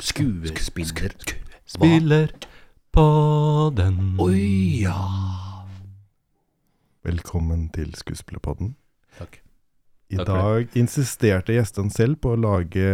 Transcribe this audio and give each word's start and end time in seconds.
Skuespiller. 0.00 1.12
Spiller 1.66 2.30
på 2.92 3.04
den 3.76 4.16
Oi, 4.20 4.80
ja. 4.80 4.96
Velkommen 7.04 7.66
til 7.74 7.92
Skuespillerpodden. 7.94 8.72
Takk. 9.18 9.42
I 10.08 10.16
Takk 10.16 10.30
dag 10.30 10.78
insisterte 10.80 11.52
gjestene 11.52 11.92
selv 11.92 12.16
på 12.24 12.32
å 12.32 12.40
lage 12.40 12.86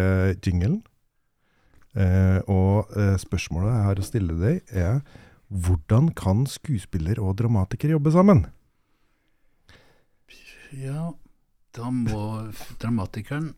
jinglen. 0.43 0.81
Eh, 1.95 2.43
og 2.51 2.91
eh, 2.99 3.15
spørsmålet 3.23 3.71
jeg 3.71 3.87
har 3.87 4.03
å 4.03 4.09
stille 4.09 4.41
deg, 4.41 4.75
er 4.75 4.99
hvordan 5.47 6.11
kan 6.19 6.43
skuespiller 6.51 7.23
og 7.23 7.39
dramatiker 7.39 7.95
jobbe 7.95 8.11
sammen? 8.19 8.49
Ja, 10.75 11.13
da 11.77 11.91
må 11.93 12.23
dramatikeren 12.81 13.53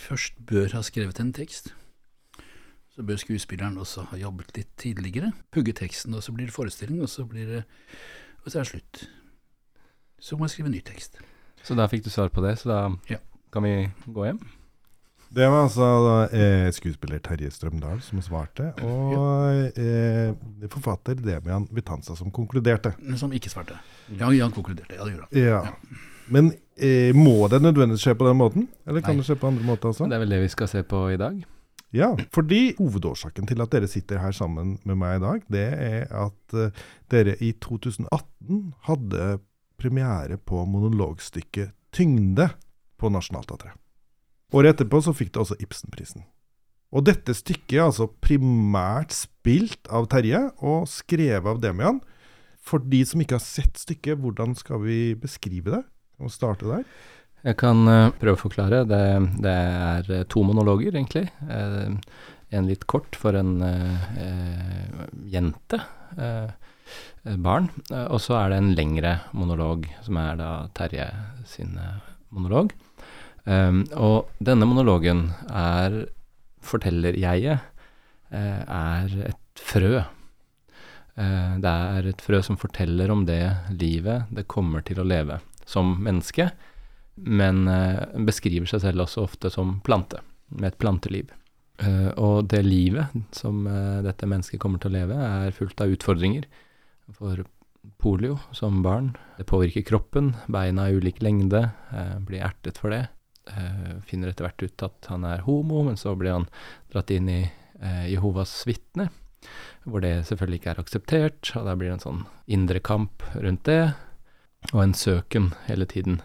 først 0.00 0.38
bør 0.48 0.72
ha 0.78 0.82
skrevet 0.86 1.20
en 1.20 1.32
tekst. 1.36 1.72
Så 2.94 3.04
bør 3.06 3.20
skuespilleren 3.20 3.76
også 3.80 4.06
ha 4.10 4.18
jobbet 4.18 4.54
litt 4.56 4.70
tidligere. 4.80 5.32
Pugge 5.54 5.72
teksten, 5.76 6.14
og 6.16 6.24
så 6.24 6.32
blir 6.34 6.48
det 6.48 6.54
forestilling, 6.56 7.02
og 7.04 7.08
så 7.12 7.24
blir 7.28 7.46
det 7.46 7.64
Og 8.44 8.48
så 8.50 8.58
er 8.58 8.64
det 8.64 8.70
slutt. 8.70 9.02
Så 10.20 10.36
må 10.36 10.46
jeg 10.46 10.50
skrive 10.54 10.70
en 10.70 10.72
ny 10.72 10.80
tekst. 10.80 11.18
Så 11.62 11.74
da 11.76 11.84
fikk 11.92 12.04
du 12.06 12.10
svar 12.10 12.30
på 12.32 12.40
det, 12.40 12.54
så 12.58 12.68
da 12.70 12.78
Ja. 13.10 13.18
kan 13.52 13.62
vi 13.62 13.90
gå 14.06 14.24
hjem. 14.24 14.38
Det 15.30 15.46
var 15.46 15.62
altså 15.68 16.28
eh, 16.32 16.70
skuespiller 16.72 17.18
Terje 17.20 17.50
Strømdal 17.50 18.00
som 18.02 18.18
svarte, 18.22 18.72
og 18.82 19.78
eh, 19.78 20.32
forfatter 20.72 21.14
Demian 21.14 21.68
Vitanza 21.70 22.16
som 22.16 22.30
konkluderte. 22.32 22.94
Som 23.16 23.30
ikke 23.32 23.50
svarte. 23.52 23.76
Ja, 24.08 24.26
han 24.32 24.50
konkluderte. 24.50 24.94
Ja, 24.96 25.04
det 25.04 25.12
gjorde 25.14 25.28
han. 25.30 25.38
Ja. 25.38 25.60
Men 26.30 26.52
eh, 26.78 27.14
må 27.16 27.48
det 27.50 27.62
nødvendigvis 27.62 28.04
skje 28.06 28.16
på 28.18 28.28
den 28.28 28.38
måten? 28.38 28.68
Eller 28.86 29.02
kan 29.04 29.16
Nei. 29.16 29.22
det 29.22 29.30
skje 29.30 29.40
på 29.40 29.50
andre 29.50 29.66
måter 29.66 29.90
også? 29.90 30.08
Det 30.10 30.16
er 30.16 30.22
vel 30.24 30.36
det 30.36 30.44
vi 30.44 30.52
skal 30.52 30.70
se 30.70 30.84
på 30.86 31.02
i 31.12 31.18
dag. 31.20 31.40
Ja, 31.90 32.12
fordi 32.30 32.76
hovedårsaken 32.78 33.48
til 33.50 33.62
at 33.64 33.72
dere 33.72 33.88
sitter 33.90 34.20
her 34.22 34.34
sammen 34.34 34.76
med 34.86 34.98
meg 35.00 35.16
i 35.18 35.22
dag, 35.24 35.46
det 35.50 35.66
er 35.74 36.04
at 36.14 36.54
eh, 36.54 36.82
dere 37.10 37.34
i 37.42 37.50
2018 37.58 38.60
hadde 38.86 39.30
premiere 39.80 40.38
på 40.38 40.62
monologstykket 40.70 41.74
'Tyngde' 41.90 42.52
på 43.00 43.10
Nationaltheatret. 43.10 43.74
Året 44.54 44.74
etterpå 44.74 45.00
så 45.02 45.14
fikk 45.14 45.32
det 45.34 45.42
også 45.42 45.58
Ibsenprisen. 45.62 46.22
Og 46.90 47.06
dette 47.06 47.34
stykket 47.34 47.76
er 47.78 47.86
altså 47.86 48.08
primært 48.22 49.14
spilt 49.14 49.86
av 49.90 50.08
Terje 50.10 50.42
og 50.58 50.88
skrevet 50.90 51.46
av 51.46 51.60
Demian. 51.62 52.00
For 52.60 52.82
de 52.82 53.04
som 53.06 53.22
ikke 53.22 53.38
har 53.38 53.44
sett 53.44 53.78
stykket, 53.78 54.18
hvordan 54.18 54.56
skal 54.58 54.82
vi 54.82 55.14
beskrive 55.18 55.76
det? 55.76 55.84
Vi 56.20 56.28
starte 56.32 56.68
der? 56.68 56.84
Jeg 57.46 57.56
kan 57.60 57.86
uh, 57.88 58.12
prøve 58.20 58.36
å 58.36 58.42
forklare. 58.42 58.82
Det, 58.88 59.00
det 59.40 59.54
er 59.54 60.12
eh, 60.12 60.26
to 60.28 60.42
monologer, 60.44 60.92
egentlig. 60.92 61.26
Uh, 61.48 61.96
en 62.50 62.66
litt 62.66 62.82
kort 62.90 63.14
for 63.14 63.36
en 63.38 63.60
jente, 65.30 65.78
barn. 67.44 67.68
Og 68.10 68.18
så 68.18 68.34
er 68.40 68.50
det 68.50 68.56
en 68.58 68.72
lengre 68.74 69.12
monolog, 69.38 69.86
som 70.02 70.18
er 70.18 70.40
da 70.40 70.48
Terje 70.74 71.06
sin 71.46 71.78
monolog. 72.34 72.74
Og 73.46 74.32
denne 74.42 74.66
monologen 74.66 75.28
er 75.46 75.94
forteller 76.58 77.14
jeg 77.22 77.46
eh, 77.54 78.62
er 78.66 79.14
et 79.30 79.62
frø. 79.70 80.02
Det 81.14 81.70
er 81.70 82.10
et 82.10 82.22
frø 82.24 82.42
som 82.42 82.58
forteller 82.58 83.14
om 83.14 83.22
det 83.28 83.44
livet 83.78 84.30
det 84.34 84.48
kommer 84.50 84.82
til 84.86 85.02
å 85.02 85.06
leve 85.06 85.38
som 85.70 85.94
menneske, 86.02 86.50
men 87.20 87.68
eh, 87.68 88.02
beskriver 88.26 88.68
seg 88.70 88.82
selv 88.84 89.04
også 89.04 89.26
ofte 89.26 89.52
som 89.52 89.78
plante, 89.86 90.22
med 90.50 90.72
et 90.72 90.80
planteliv. 90.80 91.30
Eh, 91.80 92.10
og 92.20 92.50
det 92.52 92.62
livet 92.66 93.14
som 93.36 93.62
eh, 93.68 94.02
dette 94.06 94.28
mennesket 94.28 94.60
kommer 94.62 94.82
til 94.82 94.92
å 94.92 94.98
leve, 94.98 95.16
er 95.16 95.56
fullt 95.56 95.80
av 95.84 95.94
utfordringer. 95.94 96.48
For 97.16 97.44
polio 98.00 98.38
som 98.56 98.82
barn, 98.84 99.14
det 99.38 99.48
påvirker 99.50 99.86
kroppen, 99.88 100.34
beina 100.52 100.88
i 100.88 100.98
ulik 101.00 101.22
lengde, 101.24 101.70
blir 102.28 102.44
ertet 102.44 102.76
for 102.78 102.92
det. 102.92 103.06
Finner 104.06 104.30
etter 104.30 104.46
hvert 104.46 104.62
ut 104.62 104.84
at 104.84 105.08
han 105.10 105.24
er 105.26 105.42
homo, 105.46 105.80
men 105.86 105.96
så 105.98 106.12
blir 106.14 106.36
han 106.36 106.46
dratt 106.92 107.10
inn 107.10 107.30
i 107.32 107.40
eh, 107.80 108.04
Jehovas 108.12 108.52
vitner, 108.68 109.08
hvor 109.88 110.04
det 110.04 110.26
selvfølgelig 110.28 110.60
ikke 110.60 110.72
er 110.74 110.82
akseptert, 110.84 111.52
og 111.56 111.66
da 111.66 111.74
blir 111.74 111.90
det 111.90 111.98
en 111.98 112.06
sånn 112.06 112.22
indre 112.52 112.82
kamp 112.84 113.24
rundt 113.34 113.64
det, 113.68 113.94
og 114.72 114.82
en 114.84 114.94
søken 114.94 115.50
hele 115.66 115.86
tiden. 115.88 116.20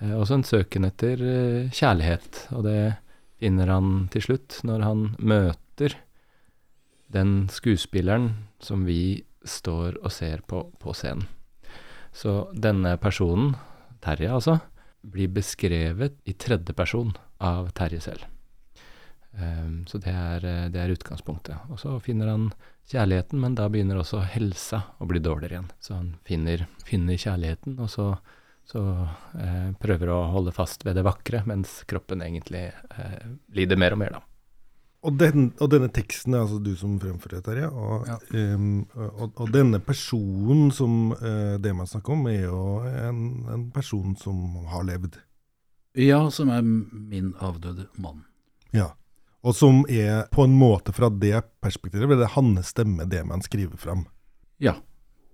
Eh, 0.00 0.14
også 0.14 0.40
en 0.40 0.46
søken 0.46 0.86
etter 0.88 1.22
eh, 1.22 1.70
kjærlighet, 1.74 2.46
og 2.56 2.66
det 2.68 2.78
finner 3.42 3.72
han 3.72 4.08
til 4.12 4.26
slutt 4.28 4.60
når 4.66 4.86
han 4.86 5.04
møter 5.18 5.96
den 7.12 7.48
skuespilleren 7.52 8.30
som 8.62 8.86
vi 8.86 9.22
står 9.44 9.98
og 10.00 10.12
ser 10.14 10.44
på 10.46 10.64
på 10.80 10.94
scenen. 10.94 11.26
Så 12.12 12.52
denne 12.52 12.96
personen, 13.00 13.54
Terje 14.02 14.28
altså, 14.28 14.58
blir 15.02 15.30
beskrevet 15.32 16.18
i 16.28 16.34
tredje 16.36 16.74
person 16.76 17.14
av 17.40 17.70
Terje 17.76 18.02
selv. 18.04 18.26
Ehm, 19.38 19.86
så 19.86 19.98
det 19.98 20.12
er, 20.12 20.44
eh, 20.44 20.68
det 20.68 20.80
er 20.80 20.92
utgangspunktet. 20.92 21.70
Og 21.72 21.80
så 21.80 21.96
finner 22.00 22.32
han 22.32 22.50
kjærligheten, 22.90 23.40
men 23.40 23.54
da 23.56 23.68
begynner 23.68 24.00
også 24.00 24.22
helsa 24.34 24.82
å 25.00 25.08
bli 25.08 25.22
dårligere 25.22 25.58
igjen. 25.58 25.70
Så 25.80 25.94
han 25.96 26.14
finner, 26.26 26.66
finner 26.84 27.20
kjærligheten, 27.20 27.78
og 27.80 27.90
så, 27.90 28.08
så 28.68 28.82
eh, 29.38 29.70
prøver 29.80 30.12
å 30.12 30.20
holde 30.34 30.52
fast 30.52 30.84
ved 30.86 30.98
det 30.98 31.06
vakre, 31.06 31.44
mens 31.48 31.80
kroppen 31.88 32.24
egentlig 32.24 32.68
eh, 32.68 33.32
lider 33.56 33.80
mer 33.80 33.96
og 33.96 34.04
mer, 34.04 34.18
da. 34.18 34.26
Og, 35.02 35.16
den, 35.18 35.48
og 35.58 35.66
denne 35.72 35.88
teksten 35.90 36.36
er 36.36 36.44
altså 36.44 36.60
du 36.62 36.76
som 36.78 36.94
fremfører, 37.02 37.40
Terje. 37.42 37.66
Og, 37.66 38.06
Ja. 38.06 38.20
Um, 38.30 38.84
og, 38.94 39.32
og 39.34 39.50
denne 39.50 39.80
personen 39.82 40.70
som 40.70 41.10
uh, 41.16 41.58
det 41.58 41.72
man 41.74 41.90
snakker 41.90 42.14
om, 42.14 42.28
er 42.30 42.44
jo 42.44 42.60
en, 42.86 43.24
en 43.50 43.64
person 43.74 44.14
som 44.14 44.62
har 44.70 44.86
levd. 44.86 45.18
Ja, 45.98 46.30
som 46.30 46.52
er 46.54 46.62
min 46.62 47.32
avdøde 47.42 47.88
mann. 47.98 48.22
Ja. 48.70 48.92
Og 49.42 49.56
som 49.58 49.82
er 49.90 50.28
på 50.30 50.44
en 50.46 50.54
måte 50.54 50.94
fra 50.94 51.08
det 51.10 51.40
perspektivet, 51.64 52.14
det 52.14 52.28
er 52.28 52.36
hans 52.36 52.70
stemme 52.70 53.08
det 53.10 53.24
man 53.26 53.42
skriver 53.42 53.78
fram. 53.80 54.04
Ja, 54.62 54.76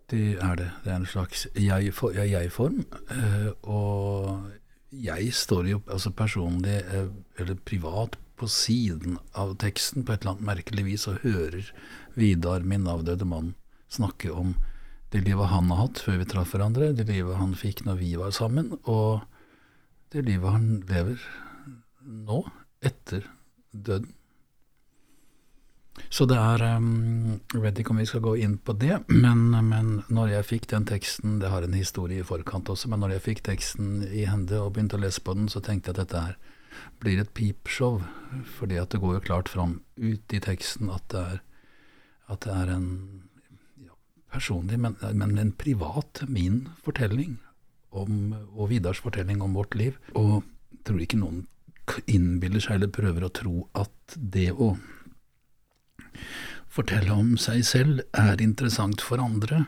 det 0.08 0.38
er 0.40 0.56
det. 0.56 0.70
Det 0.84 0.92
er 0.92 0.96
en 1.02 1.10
slags 1.10 1.44
jeg-form. 1.52 2.16
Jeg 2.16 2.32
jeg-form, 2.32 2.86
eh, 3.12 3.50
og 3.68 4.48
jeg 4.88 5.34
står 5.36 5.68
jo 5.68 5.82
altså 5.84 6.10
personlig, 6.16 6.80
eh, 6.88 7.12
eller 7.36 7.60
privat, 7.68 8.16
på 8.38 8.46
siden 8.46 9.18
av 9.34 9.56
teksten 9.58 10.04
på 10.06 10.14
et 10.14 10.22
eller 10.22 10.36
annet 10.36 10.46
merkelig 10.46 10.84
vis 10.86 11.08
og 11.10 11.24
hører 11.24 11.72
Vidar, 12.14 12.62
min 12.62 12.86
avdøde 12.86 13.26
mann, 13.26 13.54
snakke 13.90 14.30
om 14.30 14.54
det 15.12 15.24
livet 15.24 15.50
han 15.50 15.72
har 15.72 15.80
hatt 15.82 16.02
før 16.04 16.20
vi 16.20 16.28
traff 16.28 16.52
hverandre, 16.54 16.92
det 16.94 17.08
livet 17.08 17.38
han 17.40 17.56
fikk 17.58 17.82
når 17.86 17.98
vi 17.98 18.12
var 18.20 18.30
sammen, 18.36 18.76
og 18.84 19.24
det 20.14 20.22
livet 20.28 20.54
han 20.54 20.68
lever 20.86 21.24
nå, 22.06 22.44
etter 22.78 23.26
døden. 23.72 24.14
Så 26.14 26.26
det 26.30 26.36
er 26.38 26.62
um, 26.78 27.40
Jeg 27.52 27.62
vet 27.62 27.80
ikke 27.80 27.90
om 27.90 28.00
vi 28.00 28.06
skal 28.08 28.22
gå 28.24 28.34
inn 28.38 28.56
på 28.62 28.74
det, 28.80 29.00
men, 29.10 29.50
men 29.66 29.88
når 30.14 30.34
jeg 30.36 30.46
fikk 30.46 30.68
den 30.70 30.86
teksten 30.88 31.40
Det 31.42 31.50
har 31.52 31.66
en 31.66 31.74
historie 31.74 32.22
i 32.22 32.26
forkant 32.26 32.70
også, 32.70 32.90
men 32.92 33.02
når 33.02 33.16
jeg 33.16 33.24
fikk 33.26 33.42
teksten 33.48 34.04
i 34.06 34.24
hende 34.28 34.60
og 34.62 34.76
begynte 34.76 34.98
å 34.98 35.02
lese 35.02 35.22
på 35.24 35.34
den, 35.36 35.50
så 35.50 35.62
tenkte 35.64 35.90
jeg 35.90 35.98
at 35.98 36.02
dette 36.04 36.22
her 36.28 36.38
blir 37.02 37.20
et 37.20 37.34
pipshow. 37.34 38.00
Fordi 38.58 38.78
at 38.78 38.94
det 38.94 39.02
går 39.02 39.18
jo 39.18 39.26
klart 39.26 39.50
fram 39.50 39.80
ut 39.98 40.34
i 40.34 40.42
teksten 40.42 40.92
at 40.94 41.04
det 41.12 41.24
er, 41.34 41.42
at 42.30 42.46
det 42.46 42.54
er 42.54 42.72
en 42.76 42.88
ja, 43.82 43.94
personlig, 44.32 44.78
men, 44.78 44.96
men 45.18 45.38
en 45.40 45.52
privat, 45.58 46.22
min 46.28 46.66
fortelling 46.84 47.38
om, 47.90 48.34
og 48.54 48.68
Vidars 48.70 49.00
fortelling 49.02 49.42
om 49.42 49.56
vårt 49.58 49.74
liv. 49.78 49.98
Og 50.14 50.44
jeg 50.76 50.84
tror 50.86 51.02
ikke 51.02 51.20
noen 51.20 51.46
innbiller 52.06 52.62
seg 52.62 52.78
eller 52.78 52.92
prøver 52.94 53.26
å 53.26 53.34
tro 53.34 53.56
at 53.78 54.16
det 54.16 54.50
å 54.52 54.74
fortelle 56.72 57.14
om 57.14 57.34
seg 57.40 57.64
selv 57.66 58.02
er 58.16 58.40
interessant 58.44 59.02
for 59.04 59.22
andre. 59.22 59.64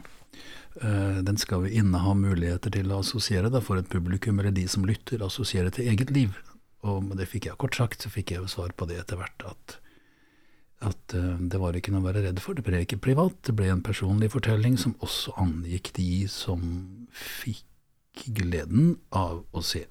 Eh, 0.83 1.21
Den 1.27 1.39
skal 1.41 1.67
jo 1.67 1.83
inneha 1.83 2.15
muligheter 2.15 2.73
til 2.75 2.93
å 2.93 3.01
assosiere 3.03 3.51
da, 3.51 3.61
for 3.61 3.81
et 3.81 3.91
publikum, 3.91 4.39
eller 4.41 4.55
de 4.55 4.67
som 4.69 4.87
lytter, 4.87 5.25
assosiere 5.25 5.73
til 5.75 5.91
eget 5.91 6.11
liv. 6.15 6.37
Og 6.87 7.13
det 7.17 7.29
fikk 7.29 7.51
jeg 7.51 7.61
kort 7.61 7.77
sagt, 7.77 8.03
så 8.03 8.13
fikk 8.13 8.33
jeg 8.33 8.45
jo 8.45 8.51
svar 8.51 8.73
på 8.73 8.89
det 8.89 9.01
etter 9.03 9.19
hvert, 9.21 9.45
at, 9.45 9.79
at 10.93 11.17
eh, 11.17 11.43
det 11.53 11.61
var 11.61 11.77
ikke 11.77 11.93
noe 11.93 12.05
å 12.05 12.09
være 12.11 12.25
redd 12.29 12.41
for. 12.41 12.57
Det 12.57 12.65
ble 12.67 12.85
ikke 12.85 13.03
privat, 13.03 13.37
det 13.47 13.57
ble 13.59 13.71
en 13.73 13.85
personlig 13.85 14.33
fortelling 14.33 14.79
som 14.81 14.97
også 15.05 15.35
angikk 15.41 15.93
de 15.99 16.27
som 16.31 16.63
fikk 17.13 17.67
gleden 18.37 18.99
av 19.15 19.45
å 19.53 19.63
se, 19.65 19.87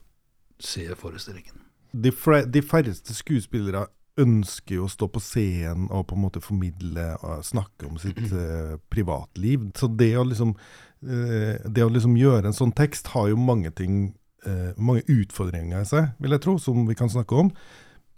se 0.59 0.87
forestillingen. 0.99 1.68
De, 1.91 2.11
de 2.45 2.61
færreste 2.61 3.15
skuespillere 3.17 3.87
ønsker 4.19 4.79
jo 4.79 4.85
å 4.87 4.91
stå 4.91 5.07
på 5.11 5.21
scenen 5.23 5.87
og 5.95 6.09
på 6.09 6.17
en 6.17 6.23
måte 6.25 6.41
formidle 6.43 7.13
og 7.23 7.45
snakke 7.47 7.87
om 7.87 7.99
sitt 8.01 8.19
eh, 8.43 8.75
privatliv. 8.91 9.69
Så 9.79 9.89
det 9.99 10.11
å 10.19 10.25
liksom 10.27 10.55
eh, 10.55 11.59
det 11.65 11.85
å 11.85 11.93
liksom 11.93 12.17
gjøre 12.19 12.49
en 12.49 12.57
sånn 12.57 12.75
tekst 12.75 13.13
har 13.15 13.29
jo 13.31 13.39
mange 13.39 13.71
ting 13.75 14.11
eh, 14.45 14.75
mange 14.77 15.05
utfordringer 15.07 15.83
i 15.83 15.89
seg, 15.89 16.13
vil 16.19 16.35
jeg 16.35 16.45
tro, 16.45 16.57
som 16.61 16.85
vi 16.89 16.97
kan 16.99 17.11
snakke 17.11 17.45
om. 17.45 17.53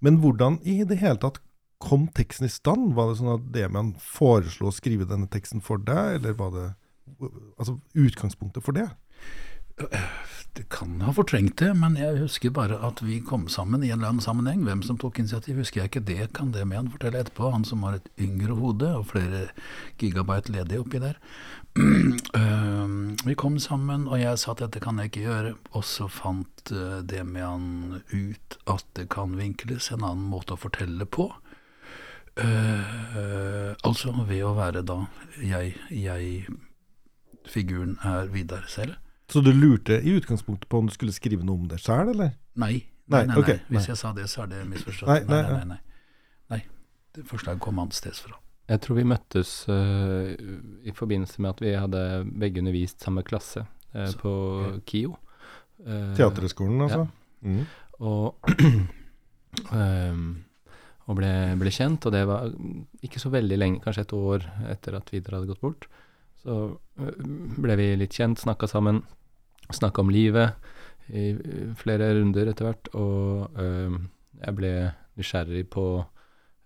Men 0.02 0.20
hvordan 0.24 0.60
i 0.66 0.82
det 0.88 1.00
hele 1.02 1.20
tatt 1.22 1.42
kom 1.82 2.08
teksten 2.14 2.48
i 2.48 2.54
stand? 2.54 2.94
Var 2.98 3.10
det 3.10 3.20
sånn 3.20 3.36
at 3.36 3.50
Demian 3.54 3.94
foreslo 4.02 4.70
å 4.70 4.76
skrive 4.76 5.08
denne 5.10 5.30
teksten 5.32 5.64
for 5.66 5.82
deg, 5.82 6.20
eller 6.20 6.38
var 6.38 6.54
det 6.56 6.68
altså, 7.58 7.78
utgangspunktet 7.98 8.66
for 8.66 8.78
det? 8.78 8.88
Det 10.54 10.64
kan 10.70 11.02
ha 11.02 11.14
fortrengt 11.16 11.62
det, 11.62 11.70
men 11.80 11.94
jeg 11.96 12.18
husker 12.20 12.52
bare 12.52 12.76
at 12.84 13.00
vi 13.06 13.22
kom 13.24 13.46
sammen 13.50 13.86
i 13.86 13.88
en 13.88 14.02
eller 14.02 14.10
annen 14.10 14.24
sammenheng. 14.24 14.66
Hvem 14.68 14.82
som 14.84 14.98
tok 15.00 15.22
initiativ, 15.22 15.62
husker 15.62 15.80
jeg 15.80 15.92
ikke. 15.92 16.02
Det 16.10 16.26
kan 16.36 16.50
det 16.52 16.66
med 16.68 16.78
han 16.78 16.90
fortelle 16.92 17.22
etterpå. 17.24 17.54
Han 17.54 17.64
som 17.68 17.86
har 17.88 17.96
et 17.96 18.10
yngre 18.20 18.58
hode 18.60 18.90
og 18.98 19.06
flere 19.14 19.46
gigabyte 20.02 20.52
ledig 20.52 20.82
oppi 20.82 21.00
der. 21.00 21.16
Uh, 21.80 23.16
vi 23.30 23.36
kom 23.40 23.56
sammen, 23.64 24.10
og 24.12 24.20
jeg 24.20 24.42
sa 24.42 24.52
at 24.52 24.66
dette 24.66 24.82
kan 24.84 25.00
jeg 25.00 25.14
ikke 25.14 25.24
gjøre. 25.24 25.54
Og 25.72 25.86
så 25.88 26.10
fant 26.12 26.74
uh, 26.76 27.00
det 27.00 27.24
med 27.30 27.48
han 27.48 27.70
ut 28.12 28.58
at 28.76 28.84
det 29.00 29.08
kan 29.16 29.38
vinkles 29.40 29.88
en 29.96 30.04
annen 30.04 30.28
måte 30.34 30.58
å 30.58 30.60
fortelle 30.60 31.08
på. 31.08 31.30
Uh, 32.36 33.72
altså 33.88 34.12
ved 34.28 34.44
å 34.48 34.52
være 34.60 34.84
da 34.88 35.06
jeg, 35.40 35.78
jeg 35.96 36.44
Figuren 37.48 37.96
er 38.04 38.28
Vidar 38.36 38.68
selv. 38.68 39.00
Så 39.32 39.42
du 39.46 39.52
lurte 39.56 40.02
i 40.02 40.16
utgangspunktet 40.18 40.68
på 40.70 40.82
om 40.82 40.90
du 40.90 40.94
skulle 40.96 41.14
skrive 41.16 41.46
noe 41.48 41.64
om 41.64 41.70
det 41.72 41.80
sjøl, 41.82 42.12
eller? 42.14 42.36
Nei. 42.60 42.74
Nei, 43.12 43.26
nei, 43.26 43.34
nei, 43.34 43.40
okay, 43.42 43.60
Hvis 43.68 43.90
jeg 43.90 44.00
sa 44.00 44.14
det, 44.16 44.28
så 44.32 44.46
er 44.46 44.54
det 44.54 44.62
misforstått. 44.70 45.10
Nei, 45.10 45.20
Nei, 45.28 45.42
nei, 45.42 45.52
nei, 45.52 45.66
nei. 45.74 45.80
nei. 46.54 46.60
Det 47.12 47.26
Forslaget 47.28 47.60
kom 47.64 47.80
annensteds 47.82 48.22
fra. 48.24 48.38
Jeg 48.72 48.84
tror 48.86 49.00
vi 49.02 49.08
møttes 49.10 49.50
uh, 49.68 50.32
i 50.88 50.94
forbindelse 50.96 51.44
med 51.44 51.50
at 51.50 51.64
vi 51.64 51.74
hadde 51.76 52.04
begge 52.40 52.62
undervist 52.62 53.04
samme 53.04 53.24
klasse 53.28 53.66
uh, 53.66 54.06
Så, 54.06 54.20
på 54.22 54.32
okay. 54.62 54.80
KIO. 54.88 55.18
Uh, 55.82 56.14
Teaterhøgskolen, 56.16 56.86
altså? 56.86 57.08
Mm. 57.42 57.66
Og, 58.08 58.52
ehm, 59.82 60.28
og 61.10 61.18
ble, 61.18 61.32
ble 61.60 61.74
kjent, 61.74 62.08
og 62.08 62.16
det 62.16 62.22
var 62.30 62.48
ikke 63.04 63.20
så 63.22 63.34
veldig 63.34 63.58
lenge, 63.60 63.82
kanskje 63.84 64.06
et 64.08 64.16
år 64.16 64.46
etter 64.72 64.98
at 64.98 65.12
Vidar 65.12 65.40
hadde 65.40 65.52
gått 65.52 65.66
bort. 65.66 65.90
Så 66.42 66.62
ble 67.62 67.76
vi 67.78 67.90
litt 68.00 68.16
kjent, 68.18 68.40
snakka 68.42 68.70
sammen, 68.72 69.04
snakka 69.72 70.02
om 70.02 70.10
livet 70.10 70.54
i 71.12 71.36
flere 71.76 72.12
runder 72.16 72.48
etter 72.52 72.66
hvert, 72.70 72.88
og 72.96 73.52
øhm, 73.60 74.10
jeg 74.46 74.56
ble 74.56 74.72
nysgjerrig 75.20 75.66
på 75.70 75.86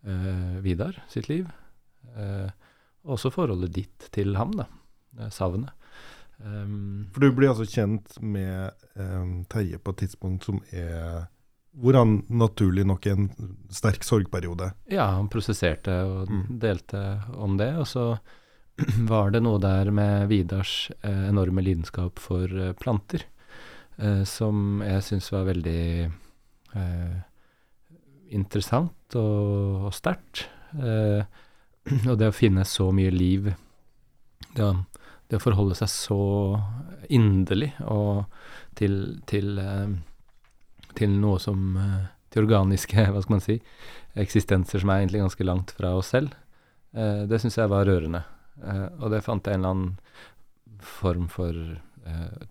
øh, 0.06 0.64
Vidar 0.64 1.00
sitt 1.10 1.30
liv. 1.30 1.48
øh, 2.18 2.50
og 3.06 3.12
også 3.18 3.30
forholdet 3.34 3.74
ditt 3.76 4.08
til 4.12 4.36
ham, 4.36 4.54
da. 4.58 4.66
øh, 5.20 5.32
Savnet. 5.32 5.70
Um, 6.40 7.08
For 7.14 7.22
du 7.24 7.32
blir 7.32 7.50
altså 7.54 7.64
kjent 7.66 8.18
med 8.22 8.70
um, 9.00 9.46
Terje 9.50 9.78
på 9.80 9.92
et 9.94 9.98
tidspunkt 10.04 10.44
som 10.46 10.58
er 10.72 11.26
hvor 11.76 11.96
han 11.98 12.22
naturlig 12.30 12.86
nok 12.88 13.06
er 13.08 13.14
en 13.18 13.30
sterk 13.72 14.04
sorgperiode. 14.04 14.70
Ja, 14.92 15.06
han 15.18 15.28
prosesserte 15.30 15.92
og 16.04 16.30
Mm. 16.32 16.60
delte 16.60 17.22
om 17.36 17.58
det. 17.58 17.76
Og 17.78 17.88
så 17.88 18.18
var 19.10 19.32
det 19.32 19.42
noe 19.46 19.60
der 19.64 19.92
med 19.96 20.28
Vidars 20.28 20.92
eh, 21.02 21.28
enorme 21.30 21.64
lidenskap 21.64 22.20
for 22.20 22.52
eh, 22.52 22.74
planter, 22.80 23.24
eh, 23.98 24.24
som 24.28 24.82
jeg 24.84 25.06
syns 25.06 25.32
var 25.32 25.48
veldig 25.48 25.84
eh, 26.76 27.16
interessant 28.36 29.16
og, 29.16 29.88
og 29.88 29.96
sterkt. 29.96 30.48
Eh, 30.76 31.24
og 32.10 32.20
det 32.20 32.32
å 32.32 32.36
finne 32.36 32.68
så 32.68 32.90
mye 32.96 33.14
liv, 33.16 33.54
det 34.58 34.66
å, 34.66 34.74
det 35.32 35.40
å 35.40 35.46
forholde 35.46 35.80
seg 35.80 35.92
så 35.94 36.22
inderlig 37.14 37.72
og 37.86 38.26
til, 38.76 39.22
til 39.30 39.56
eh, 39.62 39.96
til 40.96 41.12
noe 41.20 41.40
som 41.44 41.76
Til 42.32 42.44
organiske, 42.44 43.00
hva 43.12 43.22
skal 43.24 43.38
man 43.38 43.44
si, 43.44 43.62
eksistenser 44.20 44.82
som 44.84 44.92
er 44.92 45.04
egentlig 45.04 45.22
ganske 45.24 45.48
langt 45.48 45.72
fra 45.76 45.94
oss 45.96 46.10
selv. 46.12 46.34
Det 46.92 47.40
syns 47.40 47.56
jeg 47.56 47.72
var 47.72 47.88
rørende. 47.88 48.26
Eh, 48.64 48.88
og 49.02 49.12
det 49.12 49.24
fant 49.26 49.46
jeg 49.48 49.58
en 49.58 49.64
eller 49.66 49.76
annen 49.76 50.82
form 50.86 51.28
for 51.32 51.56
eh, 52.06 52.46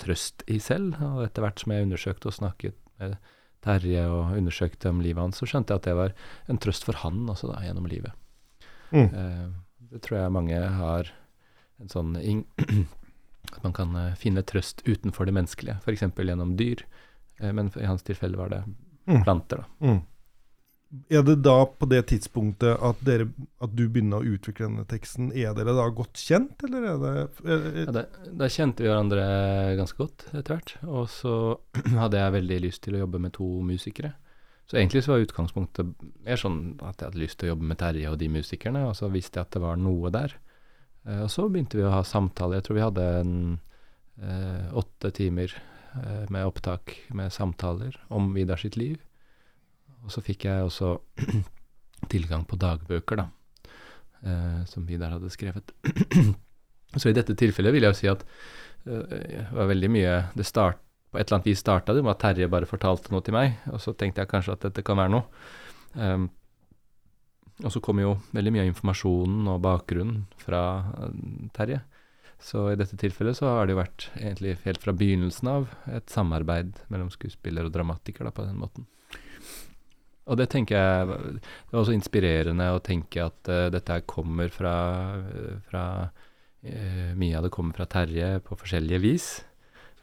trøst 0.00 0.44
i 0.50 0.58
selv. 0.62 0.96
Og 1.02 1.24
etter 1.26 1.44
hvert 1.44 1.60
som 1.62 1.72
jeg 1.74 1.86
undersøkte 1.88 2.30
og 2.30 2.36
snakket 2.36 2.76
med 3.00 3.16
Terje 3.60 4.06
og 4.08 4.36
undersøkte 4.38 4.88
om 4.88 5.02
livet 5.04 5.20
hans, 5.20 5.36
så 5.40 5.48
skjønte 5.48 5.74
jeg 5.74 5.82
at 5.82 5.88
det 5.90 5.96
var 5.98 6.14
en 6.48 6.60
trøst 6.62 6.86
for 6.88 6.96
han 7.02 7.26
også, 7.28 7.50
da, 7.52 7.60
gjennom 7.66 7.88
livet. 7.90 8.12
Mm. 8.94 9.08
Eh, 9.12 9.48
det 9.92 10.00
tror 10.06 10.22
jeg 10.22 10.32
mange 10.32 10.56
har 10.80 11.10
en 11.80 11.90
sånn 11.92 12.16
At 13.50 13.62
man 13.64 13.72
kan 13.74 13.94
finne 14.20 14.44
trøst 14.46 14.82
utenfor 14.86 15.26
det 15.26 15.32
menneskelige, 15.34 15.78
f.eks. 15.82 16.02
gjennom 16.14 16.52
dyr. 16.60 16.84
Men 17.40 17.70
i 17.80 17.86
hans 17.88 18.04
tilfelle 18.06 18.38
var 18.38 18.52
det 18.52 18.60
Mm. 19.08 19.22
planter, 19.24 19.56
da. 19.64 19.86
Mm. 19.86 20.00
Er 21.10 21.22
det 21.22 21.36
da 21.46 21.54
på 21.70 21.86
det 21.86 22.00
tidspunktet 22.10 22.80
at, 22.82 23.02
dere, 23.06 23.28
at 23.62 23.74
du 23.78 23.84
begynner 23.86 24.24
å 24.24 24.34
utvikle 24.34 24.66
denne 24.66 24.86
teksten, 24.90 25.28
er 25.30 25.52
dere 25.54 25.74
da 25.76 25.84
godt 25.94 26.18
kjent, 26.18 26.64
eller 26.66 26.86
er 26.88 26.96
det 26.98 27.12
er, 27.46 27.68
Ja, 27.84 27.92
da, 27.94 28.02
da 28.40 28.48
kjente 28.50 28.82
vi 28.82 28.90
hverandre 28.90 29.26
ganske 29.78 30.00
godt 30.00 30.26
etter 30.32 30.56
hvert. 30.56 30.72
Og 30.90 31.06
så 31.12 31.34
hadde 32.00 32.18
jeg 32.18 32.36
veldig 32.40 32.58
lyst 32.66 32.82
til 32.86 32.98
å 32.98 33.04
jobbe 33.04 33.22
med 33.22 33.36
to 33.38 33.46
musikere. 33.66 34.16
Så 34.70 34.78
egentlig 34.78 35.04
så 35.06 35.14
var 35.14 35.24
utgangspunktet 35.24 35.94
mer 36.26 36.38
sånn 36.38 36.58
at 36.78 36.98
jeg 36.98 37.10
hadde 37.10 37.22
lyst 37.22 37.38
til 37.40 37.48
å 37.48 37.52
jobbe 37.52 37.70
med 37.70 37.78
Terje 37.78 38.10
og 38.10 38.18
de 38.18 38.28
musikerne, 38.30 38.84
og 38.86 38.94
så 38.98 39.10
visste 39.10 39.38
jeg 39.38 39.46
at 39.46 39.56
det 39.56 39.62
var 39.62 39.78
noe 39.78 40.10
der. 40.14 40.34
Eh, 41.06 41.22
og 41.24 41.30
så 41.30 41.46
begynte 41.50 41.78
vi 41.78 41.86
å 41.86 41.94
ha 41.94 42.02
samtaler. 42.06 42.58
Jeg 42.58 42.66
tror 42.66 42.78
vi 42.78 42.84
hadde 42.84 43.06
en 43.20 43.36
eh, 44.22 44.66
åtte 44.82 45.10
timer 45.16 45.54
eh, 45.54 46.26
med 46.30 46.46
opptak 46.46 46.96
med 47.14 47.34
samtaler 47.34 47.98
om 48.14 48.30
Vidar 48.34 48.62
sitt 48.62 48.78
liv. 48.78 48.98
Og 50.04 50.14
så 50.14 50.22
fikk 50.24 50.46
jeg 50.48 50.66
også 50.66 50.94
tilgang 52.12 52.46
på 52.48 52.58
dagbøker, 52.60 53.20
da, 53.20 53.26
eh, 54.24 54.60
som 54.70 54.86
Vidar 54.88 55.16
hadde 55.16 55.32
skrevet. 55.32 55.74
så 57.00 57.10
i 57.10 57.16
dette 57.16 57.36
tilfellet 57.38 57.74
vil 57.74 57.86
jeg 57.86 57.94
jo 57.94 58.00
si 58.00 58.10
at 58.10 58.24
eh, 58.86 59.04
det 59.10 59.46
var 59.54 59.70
veldig 59.70 59.92
mye 59.92 60.14
Det 60.36 60.46
start, 60.48 60.80
på 61.10 61.18
et 61.18 61.26
eller 61.26 61.40
annet 61.40 61.50
vis 61.50 61.62
starta 61.62 61.94
det 61.94 62.04
med 62.06 62.14
at 62.14 62.22
Terje 62.22 62.50
bare 62.50 62.68
fortalte 62.70 63.12
noe 63.12 63.24
til 63.26 63.34
meg, 63.34 63.58
og 63.72 63.82
så 63.82 63.94
tenkte 63.98 64.22
jeg 64.22 64.30
kanskje 64.30 64.54
at 64.54 64.68
dette 64.68 64.84
kan 64.86 65.00
være 65.00 65.14
noe. 65.16 65.26
Ehm, 65.98 66.28
og 67.60 67.72
så 67.74 67.80
kom 67.84 67.98
jo 68.00 68.14
veldig 68.32 68.52
mye 68.54 68.62
av 68.62 68.70
informasjonen 68.70 69.48
og 69.50 69.64
bakgrunnen 69.64 70.22
fra 70.40 70.62
eh, 70.94 71.16
Terje. 71.56 71.80
Så 72.40 72.70
i 72.70 72.78
dette 72.78 72.96
tilfellet 72.96 73.36
så 73.36 73.50
har 73.50 73.66
det 73.66 73.74
jo 73.74 73.82
vært 73.82 74.06
egentlig 74.16 74.54
helt 74.64 74.80
fra 74.80 74.94
begynnelsen 74.96 75.50
av 75.50 75.74
et 75.92 76.08
samarbeid 76.08 76.78
mellom 76.88 77.10
skuespiller 77.12 77.68
og 77.68 77.74
dramatiker 77.74 78.24
da, 78.24 78.32
på 78.32 78.46
den 78.46 78.56
måten. 78.56 78.86
Og 80.30 80.38
det 80.38 80.46
tenker 80.52 80.78
jeg 80.78 81.08
Det 81.10 81.74
var 81.74 81.80
også 81.82 81.96
inspirerende 81.96 82.68
å 82.70 82.82
tenke 82.84 83.24
at 83.26 83.50
uh, 83.50 83.68
dette 83.74 83.96
her 83.96 84.06
kommer 84.08 84.52
fra, 84.54 84.74
fra 85.66 85.84
uh, 86.06 87.12
Mye 87.18 87.38
av 87.38 87.46
det 87.46 87.52
kommer 87.54 87.74
fra 87.74 87.88
Terje 87.90 88.36
på 88.46 88.58
forskjellige 88.60 89.02
vis. 89.02 89.30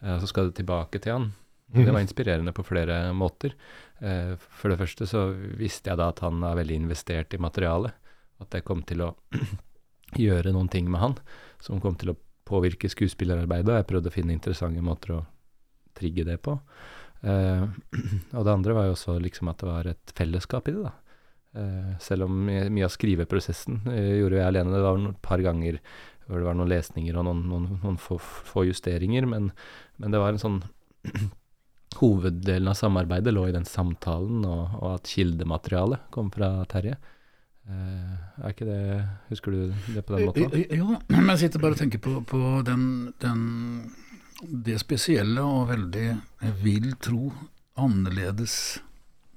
Og 0.04 0.22
så 0.22 0.28
skal 0.30 0.50
det 0.50 0.60
tilbake 0.60 1.00
til 1.02 1.16
han. 1.16 1.30
Det 1.74 1.90
var 1.90 2.04
inspirerende 2.04 2.54
på 2.54 2.64
flere 2.64 3.12
måter. 3.18 3.56
For 3.98 4.70
det 4.70 4.78
første 4.78 5.08
så 5.10 5.24
visste 5.58 5.90
jeg 5.90 6.00
da 6.00 6.12
at 6.14 6.22
han 6.22 6.44
er 6.46 6.60
veldig 6.60 6.78
investert 6.84 7.34
i 7.34 7.40
materialet. 7.42 7.96
At 8.38 8.52
det 8.54 8.62
kom 8.68 8.84
til 8.86 9.02
å 9.08 9.10
gjøre 10.28 10.54
noen 10.54 10.70
ting 10.70 10.86
med 10.92 11.02
han 11.02 11.18
som 11.64 11.82
kom 11.82 11.98
til 11.98 12.14
å 12.14 12.18
påvirke 12.48 12.90
skuespillerarbeidet. 12.92 13.72
Og 13.72 13.80
jeg 13.80 13.90
prøvde 13.90 14.12
å 14.12 14.16
finne 14.16 14.36
interessante 14.36 14.86
måter 14.86 15.18
å 15.18 15.24
trigge 15.98 16.26
det 16.28 16.40
på. 16.46 16.58
Eh, 17.22 17.64
og 18.38 18.46
det 18.46 18.54
andre 18.54 18.78
var 18.78 18.88
jo 18.90 18.96
også 18.98 19.18
liksom 19.24 19.52
at 19.52 19.64
det 19.64 19.70
var 19.70 19.90
et 19.92 20.16
fellesskap 20.18 20.70
i 20.70 20.76
det, 20.76 20.86
da. 20.90 20.94
Eh, 21.58 21.98
selv 22.04 22.28
om 22.28 22.44
mye, 22.46 22.86
av 22.86 22.94
skriveprosessen 22.94 23.82
eh, 23.90 24.14
gjorde 24.20 24.42
jeg 24.42 24.52
alene. 24.52 24.76
Det 24.76 24.86
var 24.86 25.02
et 25.10 25.26
par 25.26 25.42
ganger 25.46 25.82
hvor 26.28 26.42
det 26.42 26.48
var 26.50 26.58
noen 26.60 26.72
lesninger 26.72 27.18
og 27.18 27.28
noen, 27.30 27.44
noen, 27.48 27.68
noen 27.82 28.00
få, 28.02 28.18
få 28.20 28.66
justeringer, 28.68 29.26
men, 29.30 29.52
men 29.98 30.14
det 30.14 30.20
var 30.22 30.36
en 30.36 30.42
sånn 30.44 30.64
Hoveddelen 31.98 32.68
av 32.70 32.76
samarbeidet 32.78 33.32
lå 33.34 33.48
i 33.48 33.54
den 33.56 33.66
samtalen, 33.66 34.44
og, 34.46 34.74
og 34.84 34.90
at 34.98 35.08
kildematerialet 35.10 36.12
kom 36.14 36.28
fra 36.36 36.52
Terje. 36.70 36.98
Uh, 37.68 38.44
er 38.44 38.54
ikke 38.54 38.68
det 38.68 38.82
Husker 39.32 39.52
du 39.56 39.74
det 39.96 40.04
på 40.06 40.14
den 40.14 40.30
måten? 40.30 40.54
Jo, 40.78 41.00
men 41.10 41.32
jeg 41.34 41.42
sitter 41.42 41.64
bare 41.64 41.76
og 41.76 41.82
tenker 41.82 42.00
på, 42.04 42.14
på 42.28 42.42
den, 42.68 42.84
den, 43.24 43.42
det 44.42 44.78
spesielle 44.82 45.42
og 45.42 45.72
veldig, 45.72 46.08
jeg 46.44 46.58
vil 46.64 46.92
tro, 47.02 47.32
annerledes 47.78 48.80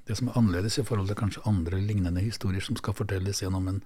Det 0.09 0.17
som 0.17 0.31
er 0.31 0.39
annerledes 0.41 0.79
i 0.81 0.83
forhold 0.83 1.07
til 1.07 1.19
kanskje 1.21 1.43
andre 1.47 1.79
lignende 1.79 2.23
historier 2.25 2.65
som 2.65 2.75
skal 2.75 2.97
fortelles 2.99 3.43
gjennom 3.45 3.69
en 3.71 3.77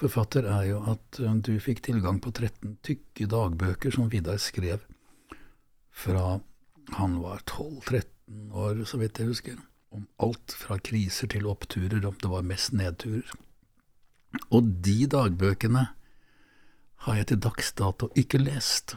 forfatter, 0.00 0.46
er 0.48 0.70
jo 0.70 0.78
at 0.88 1.18
eh, 1.20 1.34
du 1.36 1.50
fikk 1.60 1.82
tilgang 1.84 2.16
på 2.22 2.30
13 2.32 2.78
tykke 2.86 3.26
dagbøker 3.28 3.92
som 3.92 4.08
Vidar 4.08 4.38
skrev 4.40 4.80
fra 5.90 6.38
han 6.96 7.18
var 7.20 7.42
12-13 7.44 8.54
år, 8.56 8.80
så 8.88 9.02
vidt 9.02 9.20
jeg 9.20 9.28
husker. 9.28 9.58
Om 9.92 10.06
alt 10.24 10.54
fra 10.56 10.78
kriser 10.78 11.28
til 11.28 11.50
oppturer, 11.50 12.06
om 12.08 12.16
det 12.16 12.30
var 12.30 12.46
mest 12.46 12.72
nedturer. 12.72 13.28
Og 14.48 14.70
de 14.86 15.04
dagbøkene 15.10 15.84
har 17.04 17.20
jeg 17.20 17.28
til 17.30 17.42
dags 17.44 17.72
dato 17.76 18.08
ikke 18.16 18.40
lest. 18.40 18.96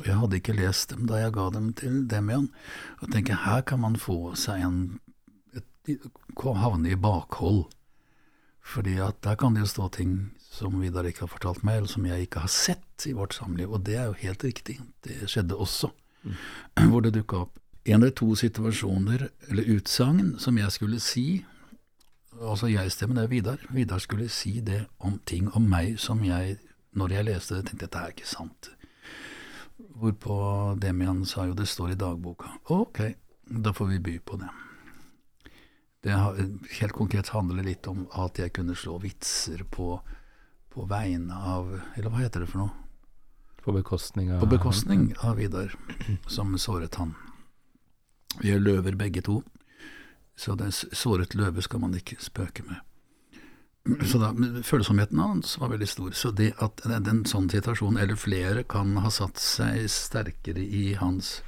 Og 0.00 0.06
jeg 0.06 0.18
hadde 0.20 0.38
ikke 0.40 0.56
lest 0.56 0.90
dem 0.92 1.06
da 1.08 1.20
jeg 1.22 1.34
ga 1.36 1.48
dem 1.54 1.72
til 1.78 2.02
Demian. 2.10 2.50
Og 3.00 3.12
tenker 3.12 3.44
her 3.46 3.62
kan 3.66 3.80
man 3.80 3.96
få 4.00 4.34
seg 4.36 4.64
en 4.66 4.78
et, 5.56 6.08
havne 6.44 6.92
i 6.92 6.98
bakhold. 7.00 7.64
Fordi 8.66 8.96
at 9.00 9.22
der 9.24 9.36
kan 9.38 9.54
det 9.54 9.62
jo 9.62 9.70
stå 9.70 9.88
ting 9.94 10.16
som 10.56 10.80
Vidar 10.80 11.06
ikke 11.06 11.26
har 11.26 11.30
fortalt 11.30 11.62
meg, 11.64 11.76
eller 11.76 11.90
som 11.90 12.06
jeg 12.08 12.26
ikke 12.26 12.42
har 12.42 12.50
sett 12.50 13.06
i 13.06 13.12
vårt 13.14 13.36
samliv. 13.36 13.70
Og 13.70 13.84
det 13.86 13.96
er 13.96 14.08
jo 14.10 14.16
helt 14.24 14.44
riktig. 14.44 14.80
Det 15.04 15.28
skjedde 15.30 15.56
også. 15.56 15.92
Mm. 16.24 16.34
Hvor 16.90 17.04
det 17.04 17.14
dukka 17.14 17.44
opp 17.44 17.60
en 17.86 18.02
eller 18.02 18.10
to 18.10 18.34
situasjoner, 18.34 19.28
eller 19.48 19.68
utsagn, 19.76 20.38
som 20.42 20.58
jeg 20.58 20.72
skulle 20.74 21.00
si. 21.00 21.44
Altså 22.40 22.66
jeg-stemmen 22.66 23.20
er 23.22 23.30
Vidar. 23.30 23.62
Vidar 23.70 24.02
skulle 24.02 24.28
si 24.28 24.58
det 24.60 24.86
om 24.98 25.20
ting 25.26 25.52
om 25.54 25.68
meg 25.70 26.00
som 26.02 26.24
jeg, 26.24 26.58
når 26.98 27.14
jeg 27.14 27.28
leste 27.28 27.54
det, 27.54 27.68
tenkte 27.68 27.86
dette 27.86 28.02
er 28.02 28.16
ikke 28.16 28.26
sant. 28.28 28.70
Hvorpå 29.76 30.36
Demian 30.80 31.24
sa 31.26 31.46
jo 31.46 31.54
det 31.56 31.66
står 31.68 31.92
i 31.92 31.98
dagboka. 32.00 32.48
Ok, 32.72 33.00
da 33.44 33.72
får 33.72 33.86
vi 33.86 33.98
by 33.98 34.18
på 34.18 34.38
det. 34.40 34.48
Det 36.06 36.14
helt 36.80 36.92
konkret 36.92 37.28
handler 37.28 37.66
litt 37.66 37.86
om 37.90 38.06
at 38.14 38.38
jeg 38.38 38.52
kunne 38.54 38.76
slå 38.78 38.98
vitser 39.02 39.64
på, 39.70 39.96
på 40.70 40.84
vegne 40.86 41.34
av 41.34 41.72
Eller 41.96 42.12
hva 42.12 42.20
heter 42.22 42.44
det 42.44 42.50
for 42.52 42.62
noe? 42.62 42.70
På 43.64 43.74
bekostning 43.74 44.30
av 44.32 44.44
På 44.44 44.46
bekostning 44.46 45.08
av 45.18 45.40
Vidar, 45.40 45.74
som 46.30 46.54
såret 46.58 46.94
han. 46.94 47.16
Vi 48.38 48.52
er 48.54 48.62
løver 48.62 48.94
begge 48.94 49.24
to, 49.26 49.40
så 50.36 50.54
det 50.54 50.70
såret 50.76 51.34
løve 51.34 51.64
skal 51.64 51.82
man 51.82 51.96
ikke 51.98 52.20
spøke 52.22 52.62
med. 52.68 52.78
Så 54.10 54.18
da, 54.18 54.32
Følsomheten 54.66 55.18
hans 55.18 55.56
var 55.60 55.72
veldig 55.74 55.88
stor. 55.88 56.14
Så 56.18 56.30
det 56.34 56.52
at 56.62 56.82
en 56.86 57.24
sånn 57.28 57.50
situasjon, 57.52 57.98
eller 58.00 58.18
flere, 58.18 58.64
kan 58.68 58.96
ha 59.02 59.12
satt 59.12 59.40
seg 59.42 59.86
sterkere 59.92 60.62
i 60.62 60.94
hans 61.00 61.40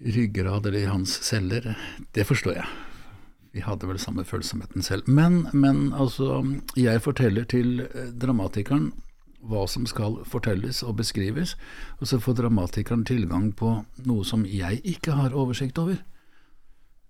ryggrad 0.00 0.66
eller 0.66 0.78
i 0.78 0.88
hans 0.88 1.18
celler, 1.22 1.74
det 2.16 2.24
forstår 2.24 2.56
jeg. 2.56 2.68
Vi 3.52 3.60
hadde 3.66 3.88
vel 3.90 3.98
samme 3.98 4.24
følsomheten 4.24 4.82
selv. 4.86 5.08
Men, 5.10 5.42
men 5.52 5.90
altså, 5.92 6.40
jeg 6.78 7.02
forteller 7.02 7.44
til 7.50 7.82
eh, 7.82 8.12
dramatikeren 8.14 8.92
hva 9.40 9.64
som 9.68 9.86
skal 9.88 10.18
fortelles 10.28 10.82
og 10.84 10.98
beskrives, 11.00 11.54
og 11.98 12.08
så 12.08 12.20
får 12.20 12.36
dramatikeren 12.42 13.06
tilgang 13.08 13.50
på 13.56 13.80
noe 14.04 14.24
som 14.28 14.44
jeg 14.44 14.82
ikke 14.84 15.16
har 15.16 15.36
oversikt 15.36 15.80
over. 15.80 15.96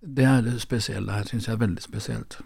Det 0.01 0.25
er 0.25 0.41
det 0.45 0.61
spesielle 0.63 1.13
her, 1.13 1.27
syns 1.27 1.49
jeg 1.49 1.57
er 1.57 1.63
veldig 1.65 1.83
spesielt. 1.83 2.39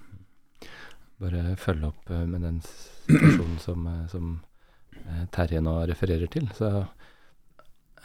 Bare 1.22 1.56
følge 1.60 1.90
opp 1.90 2.12
eh, 2.12 2.26
med 2.28 2.44
den 2.44 2.58
situasjonen 2.66 3.60
som, 3.64 3.86
eh, 3.88 4.02
som 4.12 4.32
eh, 5.00 5.24
Terje 5.36 5.62
nå 5.64 5.78
refererer 5.88 6.32
til. 6.32 6.50
Så 6.58 6.72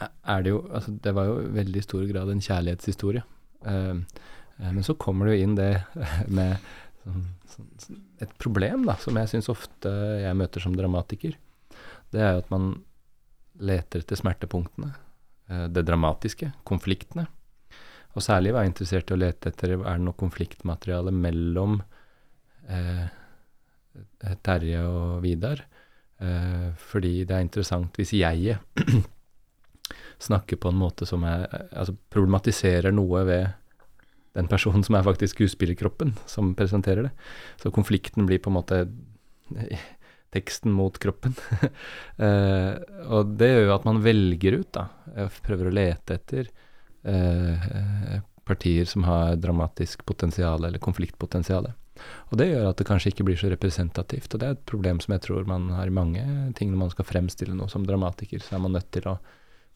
er 0.01 0.45
det 0.45 0.53
jo 0.53 0.61
Altså, 0.71 0.93
det 1.03 1.13
var 1.17 1.27
jo 1.27 1.41
i 1.43 1.51
veldig 1.59 1.83
stor 1.83 2.05
grad 2.09 2.31
en 2.31 2.41
kjærlighetshistorie. 2.41 3.23
Men 3.61 4.85
så 4.85 4.95
kommer 4.97 5.27
det 5.27 5.35
jo 5.35 5.43
inn 5.45 5.53
det 5.57 5.83
med 6.37 6.55
sånn, 7.03 7.67
sånn, 7.83 7.99
et 8.21 8.31
problem, 8.41 8.87
da, 8.87 8.95
som 9.01 9.17
jeg 9.17 9.29
syns 9.29 9.51
ofte 9.53 9.91
jeg 10.23 10.37
møter 10.37 10.63
som 10.63 10.73
dramatiker. 10.77 11.35
Det 12.13 12.21
er 12.21 12.33
jo 12.33 12.41
at 12.41 12.49
man 12.53 12.71
leter 13.61 14.01
etter 14.01 14.17
smertepunktene. 14.17 14.89
Det 15.69 15.83
dramatiske. 15.85 16.49
Konfliktene. 16.65 17.27
Og 18.15 18.25
særlig 18.25 18.55
var 18.55 18.65
jeg 18.65 18.73
interessert 18.73 19.11
i 19.11 19.15
å 19.15 19.21
lete 19.21 19.51
etter 19.51 19.75
er 19.75 19.85
det 19.85 20.05
noe 20.05 20.17
konfliktmateriale 20.17 21.13
mellom 21.13 21.81
Terje 24.45 24.81
og 24.87 25.21
Vidar. 25.25 25.63
Eh, 26.21 26.69
fordi 26.77 27.23
det 27.25 27.33
er 27.33 27.45
interessant 27.45 27.95
hvis 27.97 28.13
jeg 28.13 28.57
snakker 30.27 30.59
på 30.61 30.69
en 30.69 30.77
måte 30.77 31.07
som 31.09 31.23
er 31.25 31.47
Altså 31.71 31.95
problematiserer 32.13 32.93
noe 32.93 33.23
ved 33.25 33.47
den 34.37 34.47
personen 34.47 34.85
som 34.85 34.95
er 34.95 35.03
faktisk 35.03 35.35
skuespillerkroppen, 35.35 36.13
som 36.29 36.53
presenterer 36.55 37.09
det. 37.09 37.11
Så 37.59 37.71
konflikten 37.73 38.29
blir 38.29 38.39
på 38.39 38.47
en 38.51 38.55
måte 38.55 38.77
teksten 40.35 40.71
mot 40.71 40.95
kroppen. 41.03 41.35
eh, 42.23 42.77
og 43.11 43.33
det 43.41 43.49
gjør 43.51 43.65
jo 43.65 43.73
at 43.75 43.87
man 43.89 43.99
velger 44.05 44.61
ut, 44.61 44.69
da. 44.77 44.85
Jeg 45.17 45.33
prøver 45.43 45.67
å 45.67 45.75
lete 45.75 46.15
etter 46.15 46.47
eh, 47.03 48.21
partier 48.47 48.87
som 48.87 49.03
har 49.09 49.35
dramatisk 49.41 50.05
potensial 50.07 50.63
eller 50.69 50.79
konfliktpotensial. 50.79 51.67
Og 52.31 52.39
det 52.39 52.49
gjør 52.49 52.69
at 52.69 52.79
det 52.79 52.87
kanskje 52.87 53.11
ikke 53.11 53.25
blir 53.27 53.39
så 53.39 53.51
representativt. 53.51 54.33
Og 54.33 54.41
det 54.41 54.47
er 54.47 54.57
et 54.57 54.65
problem 54.69 55.01
som 55.03 55.15
jeg 55.15 55.25
tror 55.27 55.47
man 55.49 55.69
har 55.75 55.89
i 55.89 55.95
mange 55.95 56.23
ting 56.57 56.71
når 56.71 56.83
man 56.85 56.91
skal 56.93 57.07
fremstille 57.07 57.55
noe 57.57 57.71
som 57.71 57.85
dramatiker. 57.87 58.43
Så 58.43 58.55
er 58.57 58.63
man 58.63 58.75
nødt 58.77 58.91
til 58.95 59.07
å, 59.11 59.17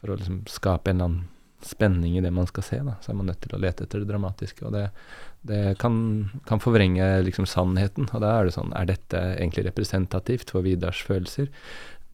for 0.02 0.14
å 0.14 0.20
liksom 0.20 0.44
skape 0.52 0.94
en 0.94 1.00
eller 1.00 1.12
annen 1.12 1.32
spenning 1.66 2.18
i 2.18 2.22
det 2.22 2.30
man 2.36 2.46
skal 2.46 2.64
se, 2.64 2.78
da, 2.86 2.94
så 3.02 3.12
er 3.12 3.18
man 3.18 3.30
nødt 3.32 3.40
til 3.42 3.56
å 3.56 3.60
lete 3.62 3.86
etter 3.88 4.04
det 4.04 4.10
dramatiske. 4.10 4.66
Og 4.68 4.76
det, 4.76 4.86
det 5.50 5.62
kan, 5.82 5.98
kan, 6.46 6.62
forvrenge 6.62 7.08
liksom 7.26 7.48
sannheten. 7.50 8.10
Og 8.12 8.22
da 8.22 8.36
er 8.38 8.48
det 8.48 8.56
sånn 8.56 8.74
Er 8.78 8.90
dette 8.90 9.22
egentlig 9.36 9.66
representativt 9.70 10.54
for 10.54 10.66
Vidars 10.66 11.02
følelser? 11.06 11.50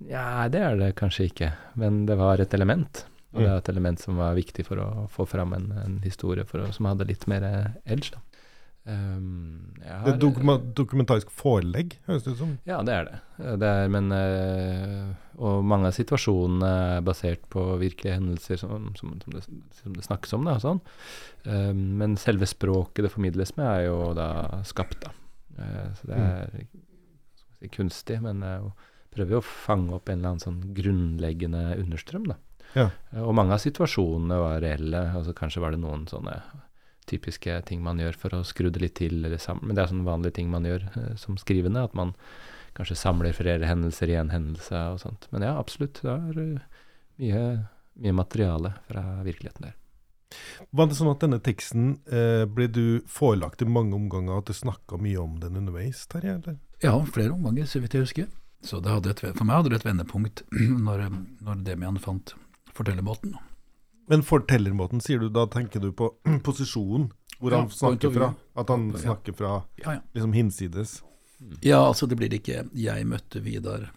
Ja, 0.08 0.48
det 0.50 0.62
er 0.66 0.80
det 0.80 0.94
kanskje 1.00 1.28
ikke. 1.30 1.52
Men 1.78 2.06
det 2.10 2.18
var 2.22 2.42
et 2.42 2.54
element. 2.58 3.06
Og 3.32 3.44
det 3.44 3.48
er 3.48 3.62
et 3.62 3.70
element 3.72 4.02
som 4.02 4.18
var 4.20 4.36
viktig 4.36 4.66
for 4.68 4.82
å 4.82 4.88
få 5.12 5.26
fram 5.30 5.54
en, 5.56 5.70
en 5.80 6.00
historie 6.04 6.44
å, 6.44 6.72
som 6.76 6.90
hadde 6.90 7.08
litt 7.08 7.28
mer 7.32 7.46
edge. 7.86 8.12
da. 8.12 8.20
Um, 8.82 9.76
har, 9.86 10.08
det 10.08 10.14
er 10.16 10.22
dokuma 10.24 10.56
dokumentarisk 10.58 11.30
forelegg, 11.38 12.00
høres 12.08 12.24
det 12.26 12.32
ut 12.34 12.40
som? 12.40 12.54
Ja, 12.66 12.80
det 12.86 12.96
er 12.96 13.04
det. 13.06 13.18
det 13.62 13.68
er, 13.70 13.92
men, 13.94 14.08
uh, 14.10 15.12
og 15.38 15.66
mange 15.70 15.92
av 15.92 15.94
situasjonene 15.94 16.72
er 16.98 17.04
basert 17.06 17.46
på 17.54 17.62
virkelige 17.82 18.18
hendelser 18.18 18.58
som, 18.64 18.90
som, 18.98 19.14
som, 19.22 19.36
det, 19.36 19.44
som 19.78 19.98
det, 19.98 20.06
snakkes 20.08 20.34
om. 20.38 20.50
Da, 20.50 20.58
sånn. 20.64 20.82
um, 21.46 21.84
men 22.02 22.18
selve 22.22 22.50
språket 22.50 23.06
det 23.06 23.14
formidles 23.14 23.54
med, 23.60 23.68
er 23.70 23.92
jo 23.92 24.00
da 24.18 24.32
skapt. 24.68 25.06
Da. 25.06 25.14
Uh, 25.60 25.92
så 26.00 26.10
det 26.10 26.18
mm. 26.18 26.26
er 26.32 26.66
si, 27.62 27.74
kunstig, 27.78 28.18
men 28.26 28.42
uh, 28.42 28.72
prøver 29.14 29.38
jo 29.38 29.44
å 29.44 29.46
fange 29.46 29.94
opp 30.00 30.10
en 30.10 30.24
eller 30.24 30.34
annen 30.34 30.46
sånn 30.48 30.64
grunnleggende 30.74 31.68
understrøm. 31.78 32.32
da. 32.34 32.42
Ja. 32.74 32.90
Og 33.22 33.36
mange 33.38 33.54
av 33.54 33.62
situasjonene 33.62 34.42
var 34.42 34.62
reelle. 34.64 35.06
altså 35.20 35.38
Kanskje 35.38 35.62
var 35.62 35.76
det 35.76 35.84
noen 35.84 36.08
sånne 36.10 36.40
typiske 37.12 37.58
ting 37.68 37.84
man 37.84 38.00
gjør 38.02 38.18
for 38.18 38.38
å 38.38 38.46
skru 38.48 38.70
det 38.72 38.82
litt 38.84 38.96
til. 39.00 39.22
men 39.22 39.76
det 39.76 39.84
er 39.84 39.92
sånne 39.92 40.08
vanlige 40.08 40.40
ting 40.40 40.50
man 40.52 40.66
gjør 40.68 40.88
eh, 40.96 41.14
som 41.20 41.38
skrivende. 41.38 41.84
At 41.84 41.94
man 41.98 42.16
kanskje 42.78 42.96
samler 42.96 43.36
flere 43.36 43.68
hendelser 43.68 44.10
i 44.10 44.18
en 44.20 44.32
hendelse 44.32 44.80
og 44.94 45.02
sånt. 45.04 45.28
Men 45.32 45.46
ja, 45.46 45.58
absolutt. 45.60 46.02
Det 46.02 46.12
er 46.12 46.40
uh, 46.40 46.82
mye, 47.20 47.44
mye, 48.00 48.16
materiale 48.16 48.74
fra 48.88 49.04
virkeligheten 49.28 49.68
der. 49.68 49.78
Var 50.72 50.88
det 50.88 50.96
sånn 50.96 51.12
at 51.12 51.24
denne 51.26 51.42
teksten 51.44 51.88
eh, 52.08 52.46
ble 52.48 52.70
du 52.72 52.86
forelagt 53.12 53.62
i 53.62 53.68
mange 53.68 53.98
omganger, 53.98 54.40
at 54.40 54.48
du 54.48 54.56
snakka 54.56 54.96
mye 55.04 55.20
om 55.20 55.36
den 55.42 55.60
underveis? 55.60 56.06
Terje, 56.08 56.38
eller? 56.40 56.56
Ja, 56.80 56.96
flere 57.04 57.36
omganger, 57.36 57.68
så 57.68 57.84
vidt 57.84 57.98
jeg 57.98 58.08
husker. 58.08 58.30
Så 58.64 58.80
et, 58.80 59.24
for 59.26 59.44
meg 59.44 59.58
hadde 59.58 59.74
det 59.74 59.82
et 59.82 59.90
vendepunkt 59.90 60.46
når, 60.88 61.10
når 61.44 61.66
Demian 61.68 62.00
fant 62.00 62.36
fortellermåten. 62.72 63.36
Men 64.12 64.26
fortellermåten, 64.28 65.00
sier 65.00 65.22
du, 65.24 65.30
da 65.32 65.46
tenker 65.48 65.80
du 65.80 65.94
på 65.96 66.10
posisjonen? 66.48 67.08
Hvor 67.40 67.56
han 67.56 67.70
snakker 67.72 68.12
fra? 68.12 68.34
At 68.60 68.70
han 68.70 68.90
snakker 69.00 69.38
fra 69.38 69.62
liksom 70.12 70.34
hinsides? 70.36 70.98
Ja, 71.64 71.80
altså 71.80 72.06
det 72.06 72.20
blir 72.20 72.34
ikke 72.36 72.66
'jeg 72.70 73.08
møtte 73.08 73.40
Vidar', 73.42 73.88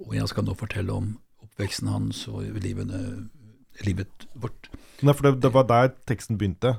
og 0.00 0.14
jeg 0.14 0.28
skal 0.30 0.46
nå 0.46 0.54
fortelle 0.54 0.94
om 0.94 1.10
oppveksten 1.42 1.90
hans 1.90 2.22
og 2.30 2.46
livene, 2.62 3.26
livet 3.84 4.24
vårt. 4.32 4.70
Nei, 5.02 5.12
for 5.12 5.28
det, 5.28 5.42
det 5.42 5.52
var 5.52 5.66
der 5.68 5.92
teksten 6.06 6.38
begynte? 6.38 6.78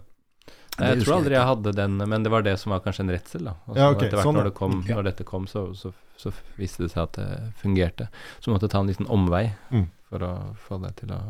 Jeg 0.80 1.04
tror 1.04 1.20
aldri 1.20 1.36
jeg 1.36 1.46
hadde 1.46 1.76
den, 1.76 2.00
men 2.00 2.24
det 2.24 2.32
var 2.32 2.42
det 2.42 2.58
som 2.58 2.72
var 2.72 2.80
kanskje 2.80 3.04
en 3.04 3.12
redsel. 3.12 3.46
da. 3.52 3.60
Altså, 3.68 3.80
ja, 3.84 3.92
okay, 3.92 4.08
etter 4.08 4.18
hvert 4.18 4.30
sånn, 4.32 4.40
når, 4.40 4.50
det 4.50 4.58
kom, 4.58 4.84
når, 4.88 5.04
dette 5.12 5.28
kom, 5.28 5.46
så, 5.46 5.68
så, 5.76 5.92
så, 6.18 6.32
viste 6.56 6.88
det 6.88 6.96
seg 6.96 7.04
at 7.04 7.20
det 7.20 7.54
fungerte. 7.62 8.08
Så 8.40 8.50
måtte 8.50 8.66
jeg 8.66 8.80
ta 8.80 8.80
en 8.80 8.96
liten 8.96 9.12
omvei. 9.12 9.50
Mm 9.76 9.90
for 10.12 10.24
å 10.28 10.32
få 10.60 10.78
det 10.84 10.92
til 11.00 11.14
å 11.16 11.22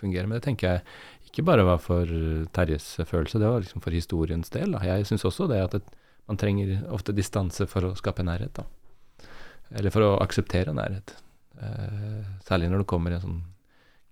fungere. 0.00 0.26
Men 0.26 0.38
det 0.40 0.46
tenker 0.48 0.70
jeg 0.70 1.28
ikke 1.28 1.44
bare 1.48 1.66
var 1.68 1.80
for 1.84 2.08
Terjes 2.56 2.94
følelse, 3.08 3.40
det 3.40 3.50
var 3.52 3.64
liksom 3.64 3.84
for 3.84 3.94
historiens 3.94 4.52
del. 4.52 4.74
Da. 4.74 4.82
Jeg 4.88 5.08
syns 5.08 5.26
også 5.28 5.48
det 5.52 5.60
at 5.66 5.76
det, 5.76 5.82
man 6.30 6.38
trenger 6.40 6.78
ofte 6.94 7.14
distanse 7.16 7.66
for 7.68 7.88
å 7.88 7.96
skape 7.98 8.24
nærhet. 8.24 8.56
Da. 8.56 9.28
Eller 9.76 9.92
for 9.94 10.06
å 10.06 10.18
akseptere 10.22 10.74
nærhet. 10.76 11.16
Eh, 11.60 12.20
særlig 12.46 12.70
når 12.72 12.82
det 12.82 12.90
kommer 12.92 13.14
en 13.14 13.24
sånn 13.24 13.40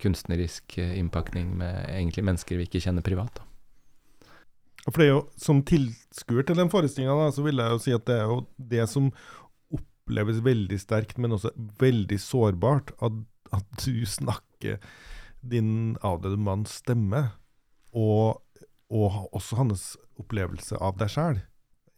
kunstnerisk 0.00 0.78
eh, 0.80 0.96
innpakning 1.00 1.52
med 1.60 1.86
egentlig 1.92 2.24
mennesker 2.26 2.60
vi 2.60 2.68
ikke 2.68 2.82
kjenner 2.84 3.04
privat. 3.04 3.40
Da. 3.40 3.46
For 4.88 5.02
det 5.02 5.08
er 5.10 5.12
jo 5.12 5.24
Som 5.36 5.60
tilskuer 5.66 6.46
til 6.46 6.56
den 6.56 6.70
forestillinga, 6.72 7.30
så 7.36 7.44
vil 7.44 7.60
jeg 7.60 7.74
jo 7.74 7.82
si 7.84 7.94
at 7.96 8.06
det 8.08 8.16
er 8.16 8.30
jo 8.32 8.40
det 8.56 8.86
som 8.88 9.10
oppleves 9.70 10.40
veldig 10.44 10.78
sterkt, 10.80 11.18
men 11.20 11.36
også 11.36 11.52
veldig 11.80 12.18
sårbart. 12.20 12.94
At 13.04 13.20
at 13.56 13.84
du 13.84 14.04
snakker 14.06 14.80
din 15.40 15.96
avdøde 16.04 16.40
manns 16.40 16.80
stemme, 16.82 17.26
og, 17.96 18.40
og 18.92 19.30
også 19.34 19.60
hans 19.60 19.84
opplevelse 20.20 20.78
av 20.78 20.98
deg 21.00 21.12
sjæl, 21.12 21.40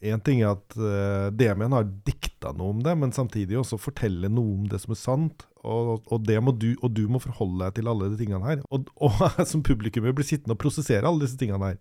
En 0.02 0.18
ting 0.18 0.40
er 0.42 0.56
at 0.56 0.74
uh, 0.74 1.28
Demian 1.30 1.74
har 1.76 1.84
dikta 2.06 2.50
noe 2.58 2.72
om 2.74 2.80
det, 2.82 2.94
men 2.98 3.12
samtidig 3.14 3.54
også 3.60 3.78
fortelle 3.78 4.26
noe 4.26 4.56
om 4.56 4.64
det 4.66 4.80
som 4.82 4.96
er 4.96 4.98
sant. 4.98 5.44
Og, 5.62 6.02
og, 6.10 6.32
må 6.42 6.54
du, 6.58 6.72
og 6.82 6.90
du 6.90 7.04
må 7.06 7.20
forholde 7.22 7.62
deg 7.62 7.76
til 7.76 7.90
alle 7.92 8.08
de 8.10 8.18
tingene 8.18 8.48
her. 8.48 8.64
Og, 8.74 8.90
og 8.98 9.22
som 9.50 9.62
publikum 9.62 10.08
blir 10.08 10.26
sittende 10.26 10.56
og 10.56 10.62
prosessere 10.64 11.06
alle 11.06 11.22
disse 11.22 11.38
tingene 11.38 11.70
her. 11.70 11.78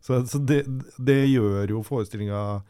Så, 0.00 0.22
så 0.24 0.40
det, 0.40 0.62
det, 0.96 1.18
gjør 1.28 1.74
jo 1.74 1.82
forestillinga 1.84 2.62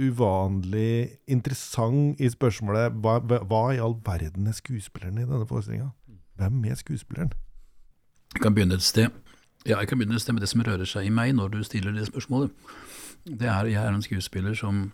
uvanlig 0.00 1.18
interessant 1.26 2.20
i 2.20 2.30
spørsmålet 2.30 2.94
hva, 3.02 3.18
hva, 3.20 3.62
i 3.74 3.82
all 3.82 3.96
verden 4.06 4.46
er 4.46 4.56
skuespilleren 4.56 5.18
i 5.18 5.26
denne 5.26 5.46
forestillinga? 5.46 5.90
Hvem 6.38 6.64
er 6.70 6.80
skuespilleren? 6.80 7.32
Jeg 8.34 8.42
kan 8.42 8.54
begynne 8.54 8.78
et 8.78 8.82
sted. 8.82 9.10
Ja, 9.66 9.78
jeg 9.78 9.88
kan 9.88 9.98
begynne 9.98 10.16
et 10.18 10.22
sted 10.22 10.34
med 10.34 10.42
det 10.42 10.50
som 10.50 10.62
rører 10.64 10.88
seg 10.88 11.06
i 11.06 11.14
meg 11.14 11.34
når 11.34 11.54
du 11.54 11.62
stiller 11.66 11.94
det 11.94 12.06
spørsmålet 12.10 12.52
det 13.24 13.48
er, 13.48 13.70
jeg 13.72 13.80
er 13.80 13.94
en 13.94 14.04
skuespiller 14.04 14.54
som 14.54 14.92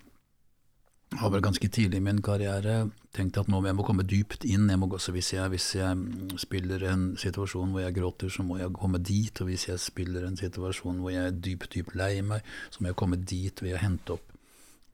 har 1.18 1.32
vel 1.34 1.42
ganske 1.42 1.68
tidlig 1.68 1.98
i 1.98 2.04
min 2.04 2.20
karriere 2.22 2.84
tenkt 3.16 3.38
at 3.40 3.48
nå 3.50 3.58
må 3.58 3.66
jeg 3.66 3.74
må 3.74 3.82
komme 3.86 4.04
dypt 4.06 4.44
inn. 4.46 4.68
Jeg 4.70 4.78
må 4.78 4.86
hvis 4.86 5.32
jeg, 5.32 5.48
hvis 5.50 5.74
jeg 5.74 6.38
spiller 6.38 6.84
en 6.92 7.16
situasjon 7.18 7.72
hvor 7.74 7.82
jeg 7.82 7.96
gråter, 7.96 8.30
så 8.30 8.46
må 8.46 8.60
jeg 8.60 8.70
komme 8.72 8.98
dit. 9.02 9.40
Og 9.40 9.50
hvis 9.50 9.66
jeg 9.68 9.82
spiller 9.82 10.28
en 10.28 10.38
situasjon 10.38 11.02
hvor 11.02 11.10
jeg 11.10 11.26
er 11.26 11.34
dypt, 11.34 11.72
dypt 11.74 11.96
lei 11.98 12.20
meg, 12.22 12.46
så 12.70 12.78
må 12.80 12.92
jeg 12.92 13.00
komme 13.02 13.18
dit 13.18 13.62
ved 13.62 13.74
å 13.74 13.82
hente 13.82 14.14
opp 14.14 14.29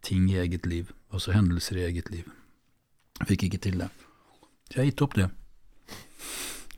ting 0.07 0.29
i 0.31 0.39
eget 0.43 0.67
liv, 0.71 0.93
altså 1.13 1.35
hendelser 1.35 1.81
i 1.81 1.89
eget 1.89 2.11
liv. 2.15 2.29
Jeg 3.21 3.33
fikk 3.33 3.49
ikke 3.49 3.63
til 3.67 3.81
det. 3.83 3.91
Så 4.69 4.79
jeg 4.79 4.83
har 4.83 4.91
gitt 4.91 5.05
opp 5.07 5.17
det. 5.19 5.29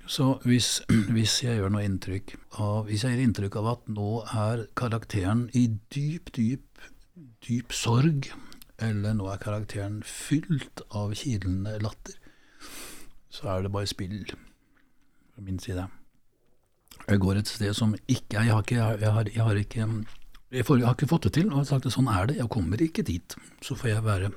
Så 0.08 0.26
hvis, 0.48 0.68
hvis, 1.14 1.42
jeg 1.44 1.58
gjør 1.60 1.72
noe 1.74 1.84
inntrykk 1.84 2.32
av 2.64 2.88
Hvis 2.88 3.04
jeg 3.04 3.14
gir 3.14 3.26
inntrykk 3.26 3.58
av 3.60 3.72
at 3.74 3.90
nå 3.92 4.12
er 4.32 4.64
karakteren 4.78 5.48
i 5.52 5.66
dyp, 5.92 6.32
dyp, 6.36 6.86
dyp 7.44 7.74
sorg, 7.76 8.30
eller 8.80 9.16
nå 9.18 9.28
er 9.28 9.42
karakteren 9.42 10.00
fylt 10.06 10.80
av 10.96 11.12
kilende 11.18 11.76
latter, 11.82 12.16
så 13.28 13.52
er 13.52 13.66
det 13.66 13.74
bare 13.74 13.90
spill 13.90 14.22
fra 14.30 15.44
min 15.44 15.60
side. 15.62 15.84
Jeg 17.08 17.20
går 17.22 17.40
et 17.40 17.48
sted 17.48 17.76
som 17.76 17.94
ikke 18.08 18.40
Jeg 18.40 18.52
har 18.52 18.64
ikke, 18.64 18.74
jeg 18.76 19.12
har, 19.12 19.28
jeg 19.34 19.44
har 19.44 19.60
ikke 19.60 19.86
jeg, 20.50 20.64
har 20.64 20.94
ikke 20.94 21.10
fått 21.10 21.28
det 21.28 21.34
til, 21.36 21.50
og 21.50 21.60
har 21.60 21.68
sagt 21.68 21.86
at 21.86 21.94
sånn 21.94 22.08
er 22.08 22.30
det. 22.30 22.38
Jeg 22.40 22.48
kommer 22.52 22.80
ikke 22.82 23.04
dit. 23.04 23.36
Så 23.64 23.76
får 23.76 23.88
jeg 23.90 24.04
være 24.06 24.32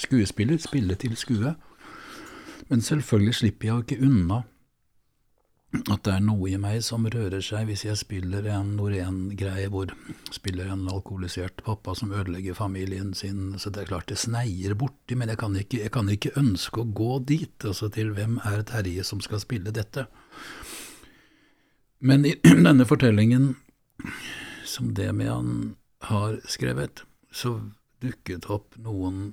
skuespiller, 0.00 0.58
spille 0.58 0.96
til 1.00 1.16
skue. 1.16 1.54
Men 2.70 2.82
selvfølgelig 2.82 3.34
slipper 3.34 3.68
jeg 3.68 3.84
ikke 3.84 4.04
unna 4.06 4.42
at 5.90 6.04
det 6.06 6.12
er 6.14 6.22
noe 6.22 6.46
i 6.52 6.58
meg 6.60 6.84
som 6.86 7.06
rører 7.10 7.42
seg 7.42 7.66
hvis 7.66 7.82
jeg 7.82 7.98
spiller 7.98 8.46
en 8.54 8.76
Norén-greie 8.78 9.66
hvor 9.72 9.90
spiller 10.34 10.68
en 10.70 10.84
alkoholisert 10.86 11.64
pappa 11.66 11.96
som 11.98 12.12
ødelegger 12.14 12.54
familien 12.54 13.10
sin. 13.14 13.56
Så 13.58 13.72
det 13.74 13.82
er 13.82 13.90
klart 13.90 14.08
det 14.12 14.20
sneier 14.22 14.76
borti, 14.78 15.18
men 15.18 15.32
jeg 15.32 15.40
kan 15.40 15.56
ikke, 15.58 15.80
jeg 15.82 15.94
kan 15.94 16.10
ikke 16.12 16.36
ønske 16.38 16.84
å 16.84 16.92
gå 17.00 17.18
dit. 17.26 17.56
Altså 17.66 17.90
til 17.90 18.14
hvem 18.14 18.38
er 18.46 18.62
Terje 18.68 19.04
som 19.06 19.22
skal 19.24 19.42
spille 19.42 19.74
dette? 19.74 20.06
Men 22.04 22.26
i 22.28 22.36
denne 22.68 22.86
fortellingen, 22.86 23.56
som 24.74 24.92
Demian 24.96 25.74
har 26.10 26.38
skrevet, 26.50 27.04
så 27.32 27.56
dukket 28.04 28.50
opp 28.52 28.76
noen 28.82 29.32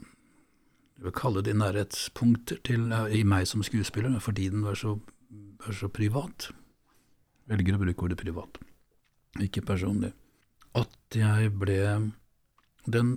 jeg 1.02 1.08
vil 1.08 1.14
kalle 1.18 1.42
det 1.42 1.56
nærhetspunkter 1.58 2.60
til, 2.62 2.92
i 3.10 3.24
meg 3.26 3.48
som 3.50 3.64
skuespiller, 3.66 4.20
fordi 4.22 4.52
den 4.54 4.62
var 4.62 4.76
så, 4.78 5.00
var 5.66 5.74
så 5.74 5.88
privat. 5.90 6.52
Velger 7.50 7.74
å 7.74 7.82
bruke 7.82 8.06
ordet 8.06 8.20
privat, 8.22 8.60
ikke 9.42 9.64
personlig. 9.66 10.12
At 10.78 11.18
jeg 11.18 11.50
ble 11.58 11.82
den 12.86 13.16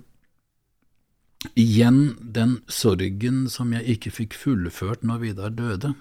Igjen 1.53 2.15
den 2.33 2.55
sorgen 2.65 3.43
som 3.53 3.69
jeg 3.75 3.85
ikke 3.95 4.11
fikk 4.15 4.33
fullført 4.33 5.03
når 5.05 5.19
Vidar 5.21 5.51
døde. 5.53 5.91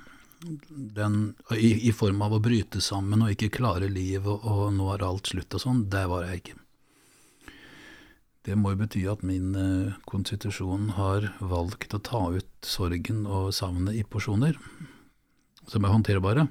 Den, 0.45 1.35
i, 1.57 1.89
i, 1.89 1.93
form 1.97 2.21
av 2.27 2.35
å 2.37 2.43
bryte 2.43 2.83
sammen 2.85 3.25
og 3.25 3.33
ikke 3.33 3.53
klare 3.59 3.89
livet 3.89 4.29
og, 4.29 4.45
og 4.45 4.75
nå 4.77 4.91
er 4.93 5.05
alt 5.07 5.31
slutt 5.33 5.57
og 5.57 5.63
sånn, 5.63 5.85
der 5.93 6.09
var 6.11 6.27
jeg 6.29 6.43
ikke. 6.43 6.59
Det 8.45 8.57
må 8.61 8.75
jo 8.75 8.81
bety 8.83 9.07
at 9.09 9.23
min 9.25 9.55
eh, 9.57 9.95
konstitusjon 10.11 10.91
har 10.99 11.31
valgt 11.41 11.97
å 11.97 12.03
ta 12.05 12.27
ut 12.35 12.69
sorgen 12.69 13.25
og 13.25 13.55
savnet 13.57 13.97
i 13.97 14.05
porsjoner 14.05 14.59
som 15.71 15.85
er 15.85 15.95
håndterbare. 15.95 16.47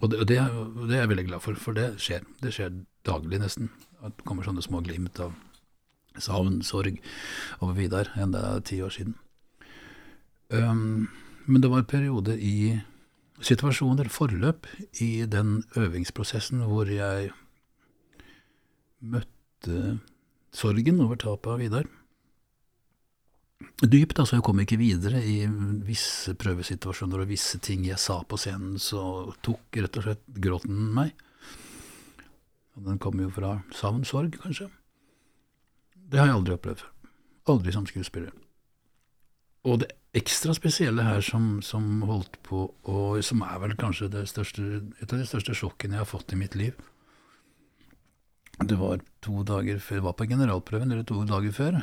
Og 0.00 0.12
det, 0.12 0.20
det, 0.30 0.38
det, 0.86 0.94
er 0.94 1.02
jeg 1.02 1.10
veldig 1.10 1.26
glad 1.32 1.42
for, 1.44 1.58
for 1.58 1.76
det 1.76 1.96
skjer. 2.00 2.22
Det 2.40 2.54
skjer 2.54 2.78
daglig, 3.08 3.40
nesten. 3.42 3.72
Det 4.00 4.24
kommer 4.28 4.46
sånne 4.46 4.62
små 4.64 4.84
glimt 4.86 5.18
av 5.20 5.34
savn, 6.20 6.60
sorg 6.66 7.00
over 7.60 7.74
Vidar, 7.76 8.12
enda 8.18 8.40
det 8.40 8.52
er 8.52 8.64
ti 8.70 8.78
år 8.84 8.94
siden. 8.94 9.18
Um, 10.50 11.10
men 11.46 11.62
det 11.62 11.70
var 11.70 11.86
perioder 11.90 12.38
i 12.38 12.80
situasjoner, 13.46 14.10
forløp, 14.12 14.68
i 15.00 15.24
den 15.30 15.62
øvingsprosessen 15.78 16.64
hvor 16.68 16.90
jeg 16.90 17.30
møtte 19.00 19.98
sorgen 20.52 21.00
over 21.00 21.18
tapet 21.20 21.54
av 21.54 21.62
Vidar. 21.62 21.88
Dypt, 23.80 24.18
altså. 24.18 24.36
Jeg 24.36 24.44
kom 24.44 24.60
ikke 24.60 24.78
videre 24.80 25.22
i 25.24 25.44
visse 25.84 26.34
prøvesituasjoner 26.36 27.22
og 27.22 27.30
visse 27.32 27.60
ting 27.64 27.86
jeg 27.88 28.00
sa 28.00 28.20
på 28.28 28.38
scenen, 28.40 28.76
så 28.80 29.32
tok 29.44 29.80
rett 29.80 30.00
og 30.00 30.06
slett 30.06 30.24
gråten 30.36 30.92
meg. 30.96 31.14
Og 32.76 32.86
den 32.88 33.00
kom 33.00 33.20
jo 33.20 33.28
fra 33.32 33.58
savn, 33.76 34.04
sorg, 34.08 34.36
kanskje. 34.40 34.68
Det 36.10 36.20
har 36.20 36.30
jeg 36.30 36.40
aldri 36.40 36.56
opplevd 36.56 36.84
før. 36.84 36.94
Aldri 37.52 37.74
som 37.74 37.88
skuespiller. 37.88 38.32
Og 39.68 39.82
det 39.82 39.90
ekstra 40.16 40.54
spesielle 40.56 41.04
her 41.04 41.20
som, 41.24 41.60
som 41.62 42.02
holdt 42.08 42.38
på, 42.46 42.64
og 42.88 43.20
som 43.24 43.42
er 43.46 43.58
vel 43.62 43.76
kanskje 43.78 44.08
største, 44.26 44.80
et 45.02 45.12
av 45.12 45.20
de 45.20 45.28
største 45.28 45.54
sjokkene 45.56 45.98
jeg 45.98 46.04
har 46.04 46.08
fått 46.08 46.32
i 46.34 46.40
mitt 46.40 46.56
liv, 46.58 46.78
det 48.60 48.76
var 48.76 49.00
to 49.24 49.42
dager 49.46 49.78
før, 49.80 50.00
det 50.00 50.04
var 50.04 50.16
på 50.18 50.28
generalprøven, 50.28 50.92
eller 50.92 51.06
to 51.08 51.22
dager 51.28 51.52
før. 51.56 51.80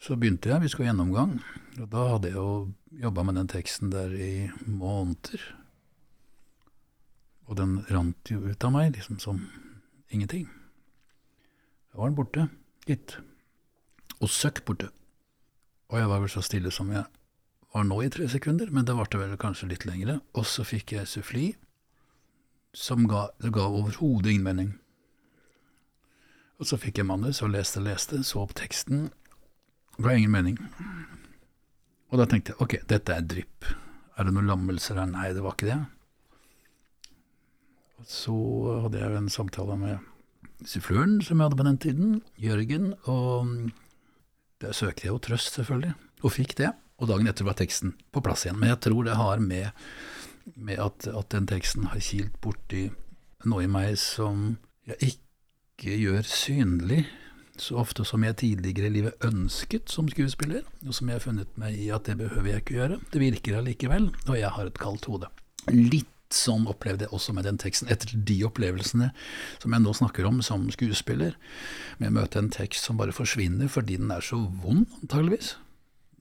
Så 0.00 0.16
begynte 0.16 0.48
jeg, 0.48 0.62
vi 0.62 0.70
skulle 0.70 0.88
ha 0.88 0.94
gjennomgang, 0.94 1.34
og 1.82 1.88
da 1.92 2.04
hadde 2.14 2.30
jeg 2.30 2.38
jo 2.38 2.50
jobba 3.02 3.24
med 3.26 3.40
den 3.40 3.50
teksten 3.50 3.90
der 3.92 4.14
i 4.14 4.48
måneder. 4.64 5.42
Og 7.48 7.58
den 7.58 7.80
rant 7.90 8.30
jo 8.30 8.40
ut 8.44 8.64
av 8.64 8.72
meg, 8.72 8.94
liksom 8.96 9.18
som 9.20 9.42
ingenting. 10.12 10.46
Da 11.92 12.00
var 12.00 12.12
den 12.12 12.18
borte, 12.18 12.48
gitt. 12.88 13.18
Og 14.20 14.32
søkk 14.32 14.62
borte. 14.68 14.92
Og 15.88 16.00
jeg 16.00 16.10
var 16.10 16.20
vel 16.20 16.32
så 16.32 16.42
stille 16.44 16.72
som 16.74 16.90
jeg 16.92 17.06
var 17.72 17.86
nå 17.88 18.00
i 18.04 18.10
tre 18.12 18.26
sekunder, 18.28 18.70
men 18.72 18.84
det 18.84 18.96
varte 18.96 19.20
vel 19.20 19.36
kanskje 19.40 19.70
litt 19.70 19.86
lengre. 19.88 20.18
Og 20.36 20.44
så 20.48 20.64
fikk 20.66 20.96
jeg 20.96 21.08
suffli 21.08 21.48
som 22.76 23.06
ga, 23.08 23.28
det 23.40 23.52
ga 23.56 23.64
overhodet 23.68 24.34
ingen 24.34 24.44
mening. 24.44 24.70
Og 26.58 26.68
så 26.68 26.78
fikk 26.80 27.00
jeg 27.00 27.08
manus 27.08 27.40
og 27.44 27.52
leste, 27.54 27.80
leste, 27.80 28.20
så 28.26 28.42
opp 28.42 28.54
teksten. 28.58 29.08
Ga 30.02 30.14
ingen 30.14 30.34
mening. 30.34 30.58
Og 32.10 32.20
da 32.20 32.26
tenkte 32.28 32.54
jeg 32.54 32.62
ok, 32.64 32.74
dette 32.90 33.14
er 33.14 33.24
drypp. 33.30 33.68
Er 34.18 34.26
det 34.26 34.34
noen 34.34 34.50
lammelser 34.50 34.98
her? 34.98 35.08
Nei, 35.10 35.30
det 35.36 35.44
var 35.44 35.54
ikke 35.54 35.70
det. 35.70 35.78
Og 37.98 38.08
så 38.10 38.36
hadde 38.84 39.00
jeg 39.00 39.18
en 39.18 39.32
samtale 39.32 39.76
med 39.78 40.66
suffløren 40.66 41.20
som 41.22 41.38
jeg 41.38 41.46
hadde 41.46 41.60
på 41.60 41.66
den 41.68 41.82
tiden, 41.82 42.16
Jørgen, 42.42 42.92
og 43.10 43.70
der 44.62 44.76
søkte 44.76 45.06
jeg 45.06 45.14
jo 45.14 45.22
trøst, 45.22 45.54
selvfølgelig, 45.58 45.94
og 46.22 46.34
fikk 46.34 46.56
det. 46.58 46.72
Og 46.98 47.10
dagen 47.10 47.30
etter 47.30 47.46
var 47.46 47.58
teksten 47.58 47.94
på 48.10 48.22
plass 48.24 48.44
igjen. 48.44 48.58
Men 48.58 48.72
jeg 48.72 48.80
tror 48.88 49.06
det 49.06 49.18
har 49.18 49.42
med 49.42 49.70
med 50.56 50.80
at, 50.80 51.06
at 51.12 51.28
den 51.34 51.46
teksten 51.46 51.90
har 51.92 52.00
kilt 52.00 52.38
borti 52.40 52.86
noe 53.44 53.66
i 53.66 53.70
meg 53.70 53.98
som 54.00 54.54
jeg 54.88 55.12
ikke 55.12 55.98
gjør 56.00 56.24
synlig 56.24 57.02
så 57.58 57.78
ofte 57.80 58.04
som 58.06 58.22
jeg 58.22 58.36
tidligere 58.38 58.88
i 58.88 58.94
livet 58.98 59.24
ønsket 59.26 59.90
som 59.90 60.08
skuespiller, 60.10 60.62
og 60.86 60.94
som 60.94 61.08
jeg 61.10 61.18
har 61.18 61.24
funnet 61.24 61.56
meg 61.58 61.74
i 61.78 61.88
at 61.94 62.06
det 62.06 62.14
behøver 62.20 62.52
jeg 62.52 62.62
ikke 62.62 62.76
gjøre. 62.76 63.00
Det 63.12 63.22
virker 63.22 63.58
allikevel, 63.58 64.06
og 64.28 64.38
jeg 64.38 64.52
har 64.54 64.70
et 64.70 64.78
kaldt 64.78 65.08
hode. 65.10 65.30
Litt 65.74 66.12
sånn 66.34 66.66
opplevde 66.68 67.06
jeg 67.06 67.14
også 67.16 67.34
med 67.36 67.46
den 67.48 67.58
teksten, 67.60 67.88
etter 67.92 68.12
de 68.12 68.36
opplevelsene 68.46 69.10
som 69.62 69.74
jeg 69.74 69.84
nå 69.84 69.94
snakker 69.96 70.28
om 70.28 70.42
som 70.44 70.66
skuespiller, 70.74 71.36
med 71.98 72.12
å 72.12 72.16
møte 72.20 72.42
en 72.42 72.52
tekst 72.52 72.88
som 72.88 73.00
bare 73.00 73.14
forsvinner 73.16 73.70
fordi 73.72 73.96
den 74.00 74.12
er 74.14 74.24
så 74.24 74.40
vond, 74.62 74.86
antageligvis. 75.02 75.56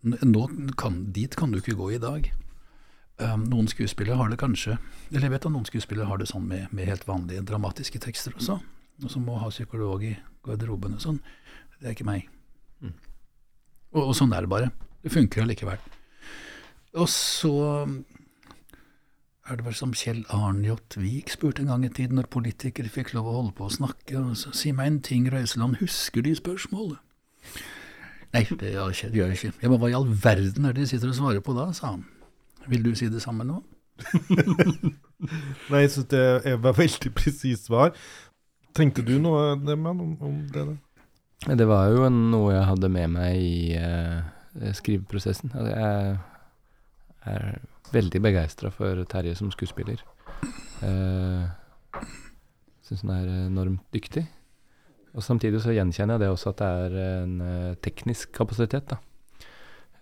Nå 0.08 0.46
kan, 0.80 1.02
dit 1.14 1.36
kan 1.36 1.52
du 1.52 1.60
ikke 1.60 1.78
gå 1.78 1.92
i 1.96 2.02
dag. 2.02 2.30
Um, 3.18 3.48
noen 3.50 3.68
skuespillere 3.68 4.20
har 4.20 4.30
det 4.30 4.38
kanskje 4.38 4.76
Eller 5.10 5.24
jeg 5.26 5.32
vet 5.34 5.46
at 5.48 5.50
noen 5.50 5.66
skuespillere 5.66 6.06
har 6.06 6.20
det 6.22 6.28
sånn 6.30 6.44
med, 6.46 6.68
med 6.70 6.86
helt 6.86 7.08
vanlige 7.08 7.42
dramatiske 7.50 7.98
tekster 8.04 8.36
også, 8.38 8.60
og 9.02 9.10
som 9.10 9.24
må 9.26 9.40
ha 9.42 9.50
psykolog 9.50 10.04
i 10.06 10.12
garderoben 10.46 11.00
og 11.00 11.02
sånn. 11.02 11.18
Det 11.82 11.90
er 11.90 11.96
ikke 11.96 12.08
meg. 12.08 12.28
Mm. 12.82 12.94
Og, 13.96 14.04
og, 14.04 14.14
sånn 14.18 14.36
er 14.38 14.46
det 14.46 14.52
bare. 14.52 14.70
Det 15.02 15.12
funker 15.14 15.44
allikevel. 15.44 15.82
Og 16.98 17.10
så 17.12 17.56
er 19.48 19.60
det 19.60 19.66
vel 19.66 19.76
som 19.78 19.94
Kjell 19.96 20.26
Arnjot 20.34 20.98
Vik 21.00 21.32
spurte 21.32 21.64
en 21.64 21.72
gang 21.72 21.86
i 21.88 21.92
tiden, 21.94 22.20
når 22.20 22.30
politikere 22.34 22.92
fikk 22.92 23.14
lov 23.16 23.30
å 23.30 23.36
holde 23.40 23.56
på 23.58 23.68
å 23.68 23.74
snakke, 23.74 24.20
og 24.20 24.36
så, 24.40 24.52
si 24.56 24.74
meg 24.76 24.92
en 24.92 25.02
ting, 25.08 25.28
Røiseland, 25.32 25.80
husker 25.82 26.26
de 26.26 26.36
spørsmålet? 26.36 27.00
Nei, 28.36 28.44
det 28.44 28.74
gjør 28.74 28.92
jeg 28.92 28.98
ikke. 28.98 29.10
Gjør 29.16 29.32
jeg 29.32 29.40
ikke. 29.40 29.54
Ja, 29.64 29.72
men 29.72 29.80
hva 29.82 29.90
i 29.90 29.96
all 29.98 30.08
verden 30.12 30.68
er 30.68 30.76
det 30.76 30.84
de 30.84 30.92
sitter 30.92 31.14
og 31.14 31.18
svarer 31.18 31.44
på 31.44 31.56
da, 31.56 31.70
sa 31.76 31.94
han. 31.96 32.04
Vil 32.68 32.84
du 32.84 32.92
si 33.00 33.08
det 33.12 33.24
samme 33.24 33.48
nå? 33.48 33.62
Nei, 35.72 35.84
jeg 35.86 35.94
syns 35.94 36.10
det 36.12 36.58
var 36.62 36.76
veldig 36.78 37.14
presist 37.16 37.70
svar. 37.72 37.96
Tenkte 38.78 39.06
du 39.06 39.16
noe 39.22 39.56
Deman, 39.64 40.04
om, 40.04 40.12
om 40.22 40.42
det? 40.54 40.66
Da? 40.68 41.56
Det 41.56 41.68
var 41.70 41.88
jo 41.94 42.04
en, 42.10 42.20
noe 42.34 42.52
jeg 42.52 42.68
hadde 42.68 42.90
med 42.92 43.14
meg 43.16 43.40
i 43.40 43.78
uh, 43.80 44.74
skriveprosessen. 44.76 45.56
Altså, 45.56 45.72
jeg 45.72 46.18
er 47.26 47.60
veldig 47.94 48.22
begeistra 48.22 48.72
for 48.74 49.04
Terje 49.10 49.36
som 49.40 49.52
skuespiller. 49.54 50.02
Uh, 50.84 51.48
Syns 52.88 53.04
han 53.04 53.14
er 53.18 53.30
enormt 53.48 53.84
dyktig. 53.92 54.24
Og 55.18 55.24
Samtidig 55.26 55.60
så 55.64 55.74
gjenkjenner 55.76 56.16
jeg 56.16 56.24
det 56.24 56.30
også 56.32 56.54
at 56.54 56.62
det 56.62 56.68
er 56.84 56.98
en 57.24 57.40
uh, 57.42 57.78
teknisk 57.84 58.32
kapasitet. 58.36 58.94
da. 58.94 59.00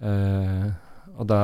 Uh, 0.02 0.68
og 1.16 1.30
da 1.32 1.44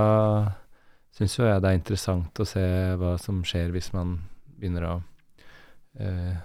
syns 1.16 1.38
jo 1.38 1.48
jeg 1.48 1.62
det 1.64 1.70
er 1.70 1.78
interessant 1.78 2.42
å 2.42 2.48
se 2.48 2.64
hva 3.00 3.16
som 3.22 3.40
skjer 3.48 3.72
hvis 3.72 3.92
man 3.96 4.18
begynner 4.58 4.88
å 4.90 4.94
uh, 5.00 6.36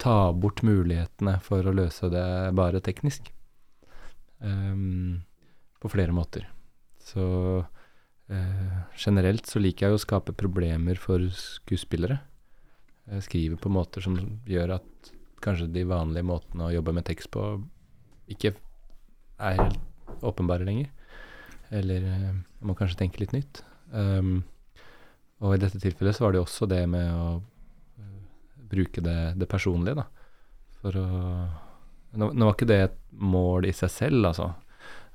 ta 0.00 0.16
bort 0.32 0.62
mulighetene 0.64 1.36
for 1.44 1.66
å 1.66 1.74
løse 1.76 2.08
det 2.12 2.26
bare 2.56 2.82
teknisk. 2.84 3.30
Um, 4.40 5.22
på 5.80 5.90
flere 5.92 6.12
måter. 6.16 6.48
Så 7.04 7.24
Eh, 7.66 7.75
generelt 8.98 9.46
så 9.46 9.60
liker 9.62 9.86
jeg 9.86 9.94
jo 9.94 9.98
å 10.00 10.02
skape 10.02 10.34
problemer 10.34 10.98
for 10.98 11.22
skuespillere. 11.30 12.18
Jeg 13.06 13.26
skriver 13.28 13.60
på 13.62 13.70
måter 13.70 14.02
som 14.02 14.16
gjør 14.50 14.76
at 14.80 15.10
kanskje 15.44 15.68
de 15.70 15.84
vanlige 15.86 16.26
måtene 16.26 16.66
å 16.66 16.74
jobbe 16.74 16.94
med 16.96 17.06
tekst 17.06 17.30
på 17.30 17.44
ikke 18.32 18.56
er 19.38 19.60
helt 19.60 20.24
åpenbare 20.26 20.66
lenger. 20.66 20.90
Eller 21.70 22.02
eh, 22.02 22.32
man 22.32 22.72
må 22.72 22.76
kanskje 22.78 22.98
tenke 23.02 23.22
litt 23.22 23.34
nytt. 23.36 23.62
Um, 23.92 24.40
og 25.44 25.54
i 25.54 25.60
dette 25.62 25.80
tilfellet 25.82 26.16
så 26.16 26.26
var 26.26 26.34
det 26.34 26.40
jo 26.40 26.46
også 26.46 26.68
det 26.70 26.82
med 26.90 27.10
å 27.12 27.26
uh, 27.38 28.20
bruke 28.70 29.02
det, 29.04 29.36
det, 29.38 29.48
personlige, 29.50 30.02
da. 30.02 30.06
For 30.80 30.98
å 30.98 31.06
nå, 32.16 32.30
nå, 32.32 32.46
var 32.46 32.54
ikke 32.54 32.70
det 32.70 32.80
et 32.86 33.00
mål 33.20 33.68
i 33.68 33.74
seg 33.76 33.92
selv, 33.92 34.30
altså. 34.30 34.50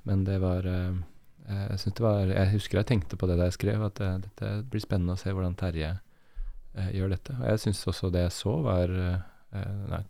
Men 0.08 0.24
det 0.28 0.38
var 0.42 0.68
Eh, 0.68 0.94
jeg, 1.48 1.94
det 1.98 2.04
var, 2.04 2.30
jeg 2.30 2.54
husker 2.54 2.80
jeg 2.82 2.90
tenkte 2.92 3.18
på 3.20 3.28
det 3.30 3.38
da 3.40 3.50
jeg 3.50 3.58
skrev, 3.58 3.84
at 3.88 4.00
det, 4.00 4.08
eh, 4.08 4.24
dette 4.28 4.54
blir 4.72 4.84
spennende 4.84 5.18
å 5.18 5.22
se 5.22 5.34
hvordan 5.34 5.58
Terje 5.60 5.92
eh, 5.92 6.90
gjør 6.98 7.16
dette. 7.16 7.36
Og 7.40 7.46
jeg 7.50 7.64
syns 7.66 7.84
også 7.92 8.12
det 8.14 8.26
jeg 8.28 8.36
så, 8.38 8.56
var 8.66 8.94
eh, 8.94 9.76
nei, 9.92 10.04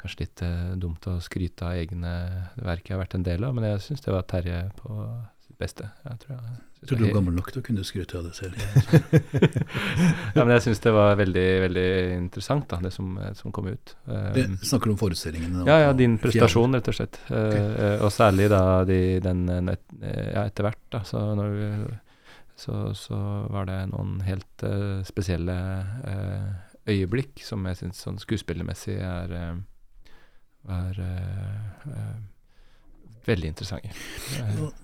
kanskje 0.00 0.24
litt 0.24 0.44
eh, 0.44 0.74
dumt 0.80 1.08
å 1.10 1.18
skryte 1.24 1.68
av 1.68 1.78
egne 1.80 2.14
verk 2.60 2.88
jeg 2.88 2.96
har 2.96 3.04
vært 3.04 3.18
en 3.18 3.26
del 3.26 3.46
av, 3.46 3.56
men 3.56 3.68
jeg 3.70 3.84
syns 3.86 4.04
det 4.04 4.14
var 4.14 4.26
Terje 4.28 4.60
på 4.80 4.98
sitt 5.46 5.58
beste. 5.60 5.88
Jeg 6.04 6.22
tror, 6.24 6.36
jeg, 6.36 6.62
jeg 6.84 6.90
tror 6.90 6.98
du 7.00 7.04
er 7.06 7.14
gammel 7.16 7.32
nok 7.32 7.46
til 7.48 7.62
å 7.62 7.64
kunne 7.64 7.82
skryte 7.88 8.18
av 8.18 8.26
det 8.26 8.34
selv. 8.36 8.58
ja, 10.36 10.42
men 10.42 10.50
jeg 10.52 10.64
syns 10.66 10.82
det 10.84 10.90
var 10.92 11.14
veldig 11.16 11.44
veldig 11.62 11.84
interessant, 12.18 12.66
da, 12.68 12.76
det 12.84 12.90
som, 12.92 13.14
som 13.38 13.54
kom 13.56 13.70
ut. 13.72 13.94
det, 14.04 14.44
um, 14.50 14.58
snakker 14.60 14.90
du 14.90 14.92
om 14.92 14.98
forestillingen? 15.00 15.62
Ja, 15.64 15.78
ja, 15.86 15.94
din 15.96 16.18
prestasjon, 16.20 16.76
rett 16.76 16.90
og 16.92 16.98
slett. 16.98 17.16
Okay. 17.24 17.62
Uh, 17.78 18.04
og 18.04 18.12
særlig 18.12 18.50
da 18.52 18.60
de, 18.84 18.98
den 19.24 19.46
ja, 19.48 20.44
etter 20.44 20.68
hvert, 20.68 20.82
da. 20.92 21.00
Så, 21.08 21.22
vi, 21.40 21.70
så, 22.66 22.82
så, 23.00 23.22
var 23.54 23.70
det 23.72 23.80
noen 23.94 24.18
helt 24.28 24.66
uh, 24.68 25.00
spesielle 25.08 25.56
uh, 26.04 26.52
øyeblikk 26.84 27.40
som 27.48 27.64
jeg 27.70 27.80
syns 27.80 28.04
sånn 28.04 28.20
skuespillermessig 28.20 29.00
er, 29.00 29.32
er 30.68 31.00
veldig 33.28 33.52
interessante. 33.52 33.94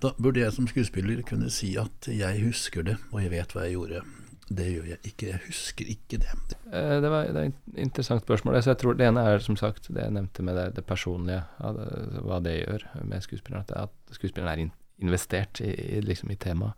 Da 0.03 0.13
burde 0.17 0.43
jeg 0.43 0.55
som 0.55 0.67
skuespiller 0.69 1.21
kunne 1.27 1.51
si 1.53 1.73
at 1.79 2.09
jeg 2.11 2.43
husker 2.45 2.85
det, 2.87 2.97
og 3.11 3.21
jeg 3.23 3.33
vet 3.33 3.55
hva 3.55 3.67
jeg 3.67 3.77
gjorde. 3.77 4.03
Det 4.51 4.67
gjør 4.67 4.87
jeg 4.89 4.99
ikke. 5.07 5.27
Jeg 5.29 5.39
husker 5.45 5.91
ikke 5.93 6.19
det. 6.25 6.33
Eh, 6.73 6.97
det, 6.99 7.11
var, 7.11 7.29
det 7.31 7.39
er 7.39 7.51
et 7.53 7.79
interessant 7.85 8.23
spørsmål. 8.25 8.59
Så 8.59 8.73
jeg 8.73 8.81
tror 8.81 8.97
Det 8.99 9.07
ene 9.07 9.23
er 9.23 9.39
som 9.39 9.55
sagt 9.55 9.87
det 9.87 10.03
jeg 10.03 10.11
nevnte 10.11 10.43
med 10.43 10.57
det, 10.59 10.67
det 10.75 10.83
personlige, 10.85 11.43
hva 11.61 12.41
det 12.43 12.57
gjør 12.57 12.85
med 13.07 13.23
skuespilleren. 13.23 13.63
At, 13.63 13.87
at 13.87 14.17
skuespilleren 14.17 14.51
er 14.51 14.71
investert 15.01 15.61
i, 15.61 16.01
liksom 16.01 16.31
i 16.31 16.37
temaet, 16.37 16.77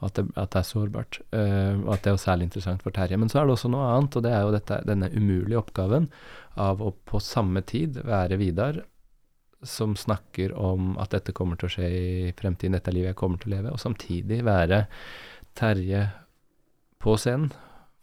at 0.00 0.16
det, 0.16 0.26
at 0.34 0.50
det 0.54 0.62
er 0.62 0.66
sårbart. 0.66 1.20
Uh, 1.30 1.84
og 1.84 1.94
at 1.94 2.04
det 2.04 2.12
er 2.12 2.22
særlig 2.22 2.48
interessant 2.48 2.82
for 2.82 2.94
Terje. 2.94 3.18
Men 3.20 3.30
så 3.30 3.40
er 3.40 3.46
det 3.46 3.56
også 3.56 3.70
noe 3.72 3.90
annet, 3.92 4.16
og 4.16 4.24
det 4.26 4.32
er 4.34 4.46
jo 4.46 4.54
dette, 4.56 4.80
denne 4.88 5.10
umulige 5.14 5.60
oppgaven 5.60 6.08
av 6.60 6.82
å 6.82 6.92
på 7.06 7.20
samme 7.22 7.62
tid 7.66 8.00
være 8.06 8.40
Vidar 8.40 8.80
som 9.66 9.96
snakker 9.96 10.54
om 10.56 10.94
at 11.00 11.12
dette 11.12 11.34
kommer 11.36 11.58
til 11.60 11.68
å 11.68 11.72
skje 11.74 11.88
i 11.88 12.32
fremtiden, 12.38 12.76
dette 12.76 12.90
er 12.90 12.96
livet 12.96 13.12
jeg 13.12 13.20
kommer 13.20 13.40
til 13.40 13.50
å 13.50 13.56
leve, 13.56 13.74
og 13.74 13.82
samtidig 13.82 14.40
være 14.46 14.84
Terje 15.58 16.06
på 17.02 17.16
scenen. 17.20 17.50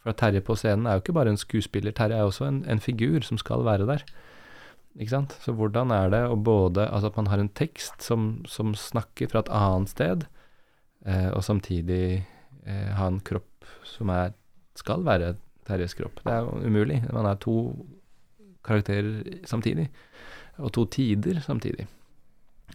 For 0.04 0.16
Terje 0.18 0.44
på 0.46 0.56
scenen 0.60 0.86
er 0.88 0.98
jo 0.98 1.04
ikke 1.06 1.16
bare 1.18 1.34
en 1.34 1.42
skuespiller, 1.42 1.96
Terje 1.96 2.20
er 2.20 2.30
også 2.30 2.48
en, 2.50 2.62
en 2.70 2.84
figur 2.84 3.26
som 3.26 3.40
skal 3.42 3.66
være 3.66 3.88
der. 3.90 4.06
Ikke 4.98 5.14
sant? 5.14 5.36
Så 5.44 5.54
hvordan 5.58 5.94
er 5.94 6.10
det 6.10 6.24
å 6.26 6.38
både 6.42 6.88
Altså 6.88 7.12
at 7.12 7.18
man 7.20 7.28
har 7.30 7.42
en 7.42 7.52
tekst 7.54 8.02
som, 8.02 8.42
som 8.50 8.74
snakker 8.78 9.30
fra 9.30 9.44
et 9.44 9.52
annet 9.54 9.94
sted, 9.94 10.26
eh, 11.06 11.30
og 11.34 11.44
samtidig 11.46 12.04
eh, 12.66 12.90
ha 12.98 13.10
en 13.10 13.22
kropp 13.26 13.70
som 13.86 14.14
er 14.14 14.34
skal 14.78 15.06
være 15.06 15.36
Terjes 15.68 15.98
kropp. 15.98 16.22
Det 16.24 16.32
er 16.32 16.46
jo 16.46 16.62
umulig. 16.64 17.02
Man 17.12 17.28
er 17.28 17.40
to 17.42 17.58
karakterer 18.64 19.42
samtidig 19.48 19.90
og 20.58 20.74
to 20.76 20.86
tider 20.92 21.40
samtidig. 21.44 21.88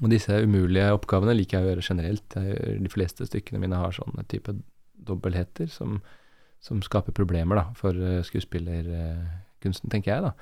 Og 0.00 0.08
disse 0.10 0.32
umulige 0.44 0.92
oppgavene 0.94 1.34
liker 1.36 1.58
jeg 1.58 1.66
å 1.66 1.70
gjøre 1.72 1.86
generelt. 1.88 2.36
de 2.80 2.90
fleste 2.92 3.26
stykkene 3.28 3.60
mine 3.60 3.76
har 3.76 3.92
sånne 3.92 4.24
type 4.28 4.54
dobbeltheter 5.06 5.68
som, 5.68 6.00
som 6.60 6.80
skaper 6.82 7.12
problemer 7.12 7.58
da, 7.58 7.64
for 7.76 7.92
uh, 7.92 8.22
skuespillerkunsten, 8.24 9.90
tenker 9.90 10.14
jeg. 10.14 10.22
da. 10.22 10.32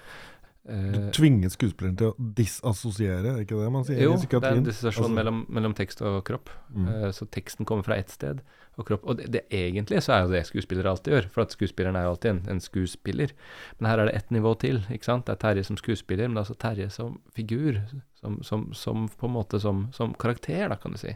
Du 0.62 0.72
eh, 0.74 1.10
tvinger 1.16 1.48
skuespilleren 1.48 1.96
til 1.96 2.10
å 2.10 2.30
disassosiere, 2.36 3.32
er 3.32 3.44
ikke 3.46 3.56
det 3.56 3.68
man 3.72 3.84
sier? 3.86 4.02
Jo, 4.04 4.12
det 4.20 4.40
er 4.44 4.58
en 4.58 4.66
dissosiasjon 4.66 5.06
altså, 5.06 5.16
mellom, 5.16 5.38
mellom, 5.48 5.74
tekst 5.76 6.02
og 6.04 6.18
kropp. 6.28 6.50
Mm. 6.68 6.88
Uh, 6.88 7.06
så 7.16 7.24
teksten 7.32 7.68
kommer 7.68 7.86
fra 7.86 7.96
ett 7.96 8.12
sted, 8.12 8.42
og 8.76 8.84
kropp 8.88 9.06
Og 9.08 9.16
det, 9.16 9.30
det, 9.32 9.42
egentlig 9.56 10.02
så 10.04 10.14
er 10.14 10.26
jo 10.26 10.34
det 10.34 10.42
skuespillere 10.50 10.92
alltid 10.92 11.16
gjør, 11.16 11.28
for 11.32 11.44
at 11.46 11.56
skuespilleren 11.56 11.96
er 11.96 12.04
jo 12.04 12.12
alltid 12.12 12.32
en, 12.34 12.42
en, 12.52 12.60
skuespiller. 12.60 13.32
Men 13.78 13.88
her 13.88 14.02
er 14.02 14.10
det 14.10 14.18
ett 14.20 14.34
nivå 14.36 14.52
til, 14.60 14.82
ikke 14.92 15.08
sant. 15.08 15.24
Det 15.26 15.34
er 15.34 15.42
Terje 15.46 15.64
som 15.70 15.80
skuespiller, 15.80 16.28
men 16.28 16.36
det 16.36 16.42
er 16.42 16.46
altså 16.46 16.60
Terje 16.60 16.88
som 16.92 17.16
figur. 17.36 17.80
Som, 18.20 18.42
som, 18.44 18.66
som 18.76 19.08
på 19.08 19.30
en 19.30 19.36
måte 19.38 19.62
som, 19.64 19.86
som, 19.96 20.12
karakter, 20.20 20.66
da, 20.68 20.76
kan 20.76 20.92
du 20.92 21.00
si. 21.00 21.14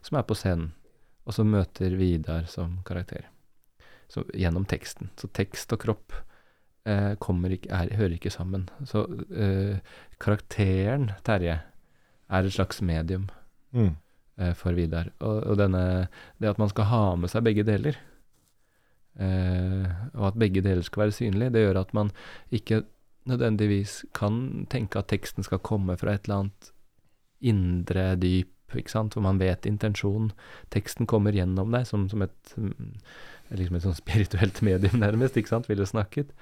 Som 0.00 0.16
er 0.16 0.24
på 0.24 0.36
scenen. 0.38 0.72
Og 1.28 1.36
som 1.36 1.50
møter 1.52 1.92
Vidar 2.00 2.48
som 2.48 2.78
karakter. 2.88 3.28
Så, 4.08 4.24
gjennom 4.32 4.64
teksten. 4.64 5.12
Så 5.20 5.28
tekst 5.36 5.76
og 5.76 5.84
kropp 5.84 6.16
ikke, 6.88 7.70
er, 7.70 7.94
hører 7.96 8.16
ikke 8.16 8.30
sammen. 8.30 8.68
Så 8.84 9.04
eh, 9.30 9.78
karakteren 10.20 11.10
Terje 11.24 11.60
er 12.28 12.44
et 12.44 12.52
slags 12.52 12.82
medium 12.82 13.28
mm. 13.72 13.96
eh, 14.38 14.54
for 14.54 14.72
Vidar. 14.72 15.10
Og, 15.20 15.42
og 15.44 15.58
denne, 15.58 16.08
det 16.38 16.48
at 16.48 16.58
man 16.58 16.68
skal 16.68 16.84
ha 16.84 17.02
med 17.16 17.32
seg 17.32 17.44
begge 17.44 17.64
deler, 17.64 17.98
eh, 19.18 19.88
og 20.14 20.26
at 20.32 20.38
begge 20.38 20.62
deler 20.62 20.82
skal 20.82 21.06
være 21.06 21.16
synlige, 21.18 21.52
det 21.54 21.66
gjør 21.66 21.82
at 21.82 21.94
man 21.94 22.10
ikke 22.50 22.82
nødvendigvis 23.28 24.04
kan 24.14 24.66
tenke 24.70 24.98
at 24.98 25.08
teksten 25.08 25.44
skal 25.44 25.58
komme 25.58 25.96
fra 26.00 26.14
et 26.14 26.24
eller 26.24 26.46
annet 26.46 26.70
indre 27.40 28.14
dyp, 28.16 28.54
ikke 28.76 28.92
sant, 28.92 29.14
for 29.14 29.24
man 29.24 29.38
vet 29.40 29.66
intensjonen. 29.68 30.32
Teksten 30.74 31.06
kommer 31.08 31.32
gjennom 31.32 31.72
deg 31.72 31.86
som, 31.88 32.08
som 32.08 32.24
et 32.24 32.54
mm, 32.56 32.96
liksom 33.56 33.78
et 33.78 33.86
sånn 33.86 33.96
spirituelt 33.96 34.60
medium, 34.66 34.98
nærmest, 35.00 35.38
ikke 35.38 35.54
sant, 35.54 35.68
ville 35.70 35.86
snakket. 35.88 36.32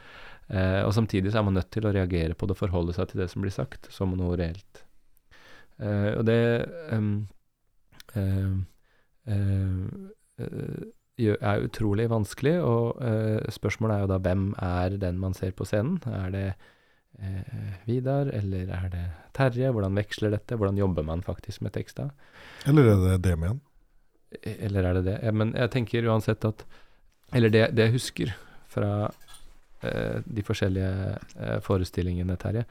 Eh, 0.46 0.82
og 0.86 0.94
samtidig 0.94 1.32
så 1.32 1.40
er 1.40 1.46
man 1.48 1.56
nødt 1.58 1.72
til 1.74 1.86
å 1.88 1.92
reagere 1.94 2.36
på 2.38 2.46
det, 2.46 2.54
og 2.54 2.62
forholde 2.62 2.94
seg 2.94 3.10
til 3.10 3.22
det 3.22 3.30
som 3.32 3.42
blir 3.42 3.54
sagt, 3.54 3.88
som 3.94 4.14
noe 4.18 4.38
reelt. 4.38 4.84
Eh, 5.82 6.12
og 6.16 6.22
det 6.28 6.38
um, 6.94 7.26
er 11.16 11.66
utrolig 11.66 12.06
vanskelig, 12.12 12.54
og 12.62 13.02
spørsmålet 13.52 13.96
er 13.96 14.04
jo 14.04 14.12
da 14.14 14.22
hvem 14.22 14.48
er 14.62 14.96
den 15.02 15.20
man 15.20 15.34
ser 15.36 15.52
på 15.56 15.66
scenen? 15.68 15.98
Er 16.06 16.32
det 16.32 16.48
Vidar, 17.88 18.28
eller 18.28 18.70
er 18.76 18.88
det 18.92 19.04
Terje? 19.36 19.70
Hvordan 19.72 19.96
veksler 19.96 20.34
dette? 20.36 20.56
Hvordan 20.56 20.78
jobber 20.78 21.04
man 21.08 21.24
faktisk 21.24 21.64
med 21.64 21.72
teksta? 21.72 22.10
Eller 22.68 22.92
er 22.92 22.98
det 23.02 23.22
Demian? 23.24 23.60
igjen? 24.36 24.58
Eller 24.68 24.84
er 24.84 24.98
det 24.98 25.04
det? 25.08 25.18
Men 25.32 25.54
jeg 25.56 25.72
tenker 25.72 26.08
uansett 26.10 26.44
at 26.44 26.66
Eller 27.32 27.50
det, 27.50 27.70
det 27.74 27.88
jeg 27.88 27.96
husker 27.96 28.34
fra 28.68 29.08
Eh, 29.08 29.25
de 30.26 30.44
forskjellige 30.46 30.92
eh, 31.36 31.58
forestillingene, 31.64 32.36
Terje, 32.40 32.64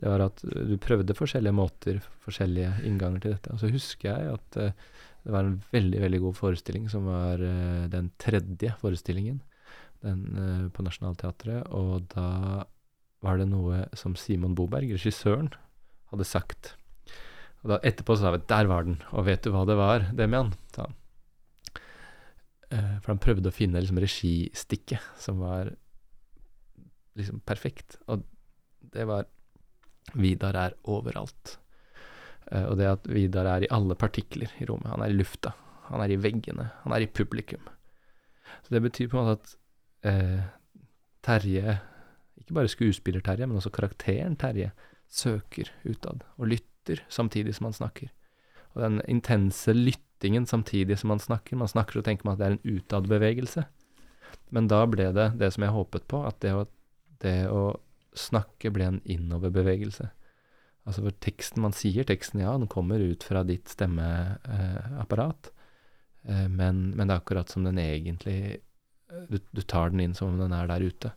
det 0.00 0.08
var 0.08 0.24
at 0.28 0.40
du 0.44 0.76
prøvde 0.80 1.16
forskjellige 1.16 1.56
måter, 1.56 2.00
forskjellige 2.24 2.72
innganger 2.88 3.20
til 3.22 3.34
dette. 3.36 3.52
Og 3.52 3.60
så 3.60 3.72
husker 3.72 4.12
jeg 4.12 4.38
at 4.38 4.60
eh, 4.62 4.86
det 5.26 5.34
var 5.34 5.44
en 5.44 5.60
veldig, 5.72 6.00
veldig 6.04 6.22
god 6.22 6.38
forestilling 6.38 6.86
som 6.88 7.08
var 7.10 7.40
den 7.90 8.12
tredje 8.22 8.70
forestillingen. 8.78 9.40
den, 10.06 10.36
eh, 10.36 10.68
på 10.70 10.84
Nationaltheatret, 10.84 11.66
og 11.74 12.08
da 12.12 12.64
var 13.24 13.40
det 13.40 13.48
noe 13.50 13.86
som 13.96 14.14
Simon 14.18 14.54
Boberg, 14.54 14.92
regissøren, 14.92 15.50
hadde 16.12 16.28
sagt. 16.28 16.74
Og 17.64 17.72
da 17.72 17.80
etterpå 17.82 18.16
sa 18.16 18.30
vi 18.30 18.44
'der 18.46 18.66
var 18.66 18.84
den', 18.84 19.02
og 19.12 19.26
vet 19.26 19.42
du 19.42 19.50
hva 19.50 19.66
det 19.66 19.76
var, 19.76 20.00
Demian? 20.14 20.54
sa 20.72 20.82
han. 20.82 20.94
Eh, 22.70 22.98
for 23.00 23.12
han 23.14 23.18
prøvde 23.18 23.48
å 23.48 23.54
finne 23.54 23.80
liksom 23.80 23.98
registikket 23.98 25.00
som 25.18 25.38
var 25.38 25.74
liksom 27.18 27.40
perfekt. 27.46 27.98
Og 28.06 28.24
det 28.94 29.06
var 29.08 29.26
Vidar 30.14 30.54
er 30.54 30.76
overalt. 30.86 31.56
Uh, 32.52 32.70
og 32.70 32.76
det 32.78 32.90
at 32.90 33.08
Vidar 33.10 33.48
er 33.56 33.66
i 33.66 33.72
alle 33.74 33.96
partikler 33.98 34.52
i 34.60 34.68
rommet. 34.68 34.92
Han 34.92 35.02
er 35.02 35.12
i 35.12 35.18
lufta, 35.18 35.54
han 35.90 36.02
er 36.04 36.14
i 36.14 36.20
veggene, 36.20 36.70
han 36.84 36.94
er 36.94 37.02
i 37.04 37.10
publikum. 37.10 37.64
Så 38.62 38.74
det 38.74 38.84
betyr 38.84 39.10
på 39.10 39.18
en 39.18 39.26
måte 39.26 39.40
at 39.40 39.56
uh, 40.06 40.44
Terje, 41.26 41.80
ikke 42.38 42.54
bare 42.54 42.70
skuespiller-Terje, 42.70 43.48
men 43.48 43.58
også 43.58 43.72
karakteren 43.74 44.36
Terje, 44.38 44.70
søker 45.10 45.70
utad 45.86 46.24
og 46.36 46.50
lytter 46.50 47.02
samtidig 47.10 47.54
som 47.56 47.68
han 47.68 47.76
snakker. 47.76 48.12
Og 48.74 48.82
den 48.82 49.00
intense 49.08 49.72
lyttingen 49.72 50.46
samtidig 50.46 50.98
som 50.98 51.14
han 51.14 51.22
snakker 51.22 51.56
Man 51.56 51.70
snakker 51.70 52.00
og 52.00 52.04
tenker 52.04 52.26
man 52.26 52.34
at 52.34 52.40
det 52.40 52.46
er 52.46 52.56
en 52.56 52.78
utadbevegelse. 52.78 53.64
Men 54.54 54.68
da 54.70 54.82
ble 54.86 55.08
det 55.14 55.30
det 55.40 55.52
som 55.54 55.64
jeg 55.64 55.74
håpet 55.74 56.06
på, 56.10 56.22
at 56.26 56.38
det 56.44 56.52
å, 56.54 56.66
det 57.22 57.48
å 57.52 57.76
snakke 58.16 58.72
ble 58.72 58.88
en 58.90 59.00
innoverbevegelse. 59.04 60.08
Altså 60.86 61.02
for 61.02 61.16
teksten 61.24 61.64
man 61.64 61.74
sier, 61.74 62.06
teksten 62.06 62.42
ja, 62.44 62.52
den 62.54 62.70
kommer 62.70 63.02
ut 63.02 63.26
fra 63.26 63.42
ditt 63.46 63.68
stemmeapparat, 63.72 65.50
eh, 66.28 66.46
men, 66.46 66.92
men, 66.94 67.08
det 67.08 67.16
er 67.16 67.22
akkurat 67.22 67.50
som 67.50 67.66
den 67.66 67.80
egentlig 67.82 68.38
eh, 68.54 69.24
du, 69.30 69.40
du, 69.50 69.62
tar 69.62 69.90
den 69.90 70.04
inn 70.04 70.14
som 70.14 70.34
om 70.34 70.38
den 70.40 70.54
er 70.54 70.70
der 70.70 70.86
ute. 70.86 71.10